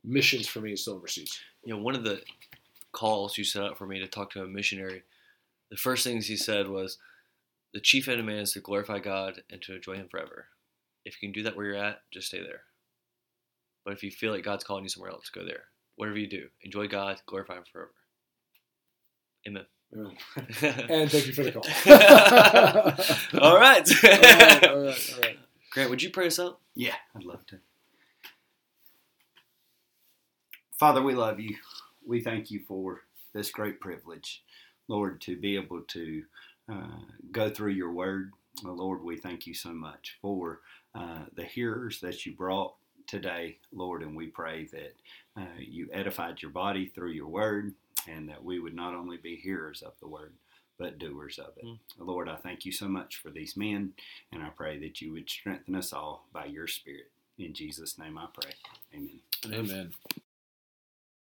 Missions 0.05 0.47
for 0.47 0.61
me 0.61 0.73
is 0.73 0.83
still 0.83 0.95
overseas. 0.95 1.39
You 1.65 1.75
know, 1.75 1.83
one 1.83 1.95
of 1.95 2.05
the 2.05 2.23
calls 2.93 3.39
you 3.39 3.45
set 3.45 3.63
up 3.63 3.79
for 3.79 3.87
me 3.87 3.99
to 4.01 4.07
talk 4.07 4.31
to 4.31 4.43
a 4.43 4.47
missionary, 4.47 5.03
the 5.71 5.77
first 5.77 6.05
things 6.05 6.27
he 6.27 6.37
said 6.37 6.69
was, 6.69 6.99
"The 7.73 7.81
chief 7.81 8.09
end 8.09 8.21
of 8.21 8.27
man 8.27 8.39
is 8.39 8.53
to 8.53 8.61
glorify 8.61 8.99
God 9.01 9.43
and 9.51 9.61
to 9.63 9.75
enjoy 9.75 9.97
Him 9.97 10.09
forever. 10.09 10.49
If 11.05 11.15
you 11.21 11.29
can 11.29 11.33
do 11.33 11.43
that 11.45 11.57
where 11.57 11.67
you're 11.67 11.75
at, 11.77 12.03
just 12.13 12.29
stay 12.29 12.43
there. 12.43 12.63
But 13.85 13.95
if 13.95 14.03
you 14.03 14.11
feel 14.11 14.33
like 14.33 14.45
God's 14.45 14.65
calling 14.65 14.85
you 14.85 14.91
somewhere 14.91 15.11
else, 15.11 15.31
go 15.31 15.45
there. 15.45 15.65
Whatever 15.99 16.19
you 16.19 16.29
do, 16.29 16.49
enjoy 16.63 16.89
God, 16.89 17.21
glorify 17.27 17.57
Him 17.57 17.65
forever." 17.71 17.93
Amen. 19.47 19.67
And 20.61 21.11
thank 21.11 21.27
you 21.27 21.33
for 21.33 21.45
the 21.45 21.53
call. 21.53 21.65
all 23.43 23.59
right. 23.59 23.89
all 24.05 24.11
right, 24.11 24.69
all 24.69 24.83
right, 24.85 25.15
all 25.15 25.21
right. 25.23 25.39
Grant, 25.71 25.91
would 25.91 26.03
you 26.03 26.11
pray 26.11 26.27
us 26.27 26.39
out? 26.39 26.61
Yeah, 26.75 26.95
I'd 27.17 27.25
love 27.25 27.47
to. 27.47 27.59
Father, 30.79 31.03
we 31.03 31.15
love 31.15 31.41
you. 31.41 31.57
We 32.07 32.21
thank 32.21 32.51
you 32.51 32.61
for 32.69 33.03
this 33.33 33.51
great 33.51 33.81
privilege, 33.81 34.43
Lord, 34.89 35.21
to 35.23 35.37
be 35.37 35.57
able 35.57 35.83
to 35.89 36.23
uh, 36.71 37.01
go 37.33 37.51
through 37.51 37.73
your 37.73 37.93
word. 37.93 38.31
Lord, 38.63 39.03
we 39.03 39.17
thank 39.17 39.47
you 39.47 39.55
so 39.55 39.73
much 39.73 40.19
for 40.21 40.61
uh, 40.95 41.25
the 41.35 41.45
hearers 41.45 42.01
that 42.01 42.27
you 42.27 42.35
brought 42.35 42.75
today, 43.09 43.57
Lord, 43.73 44.03
and 44.03 44.17
we 44.17 44.29
pray 44.29 44.69
that 44.73 44.95
uh, 45.37 45.59
you 45.59 45.89
edified 45.93 46.41
your 46.41 46.53
body 46.53 46.87
through 46.87 47.11
your 47.11 47.27
word 47.27 47.75
and 48.07 48.29
that 48.29 48.45
we 48.45 48.61
would 48.61 48.75
not 48.75 48.95
only 48.95 49.17
be 49.17 49.35
hearers 49.35 49.83
of 49.83 49.93
the 50.01 50.07
word, 50.07 50.35
but 50.79 50.99
doers 50.99 51.39
of 51.39 51.57
it. 51.57 51.65
Mm. 51.65 51.79
Lord, 51.99 52.29
I 52.29 52.37
thank 52.37 52.65
you 52.65 52.71
so 52.71 52.87
much 52.87 53.17
for 53.17 53.31
these 53.31 53.57
men, 53.57 53.93
and 54.33 54.43
I 54.43 54.51
pray 54.51 54.79
that 54.79 55.01
you 55.01 55.13
would 55.13 55.29
strengthen 55.29 55.75
us 55.75 55.93
all 55.93 56.29
by 56.33 56.45
your 56.45 56.69
Spirit. 56.69 57.11
In 57.39 57.53
Jesus' 57.53 57.99
name 57.99 58.17
I 58.17 58.27
pray. 58.33 58.53
Amen. 58.95 59.21
Amen. 59.53 59.93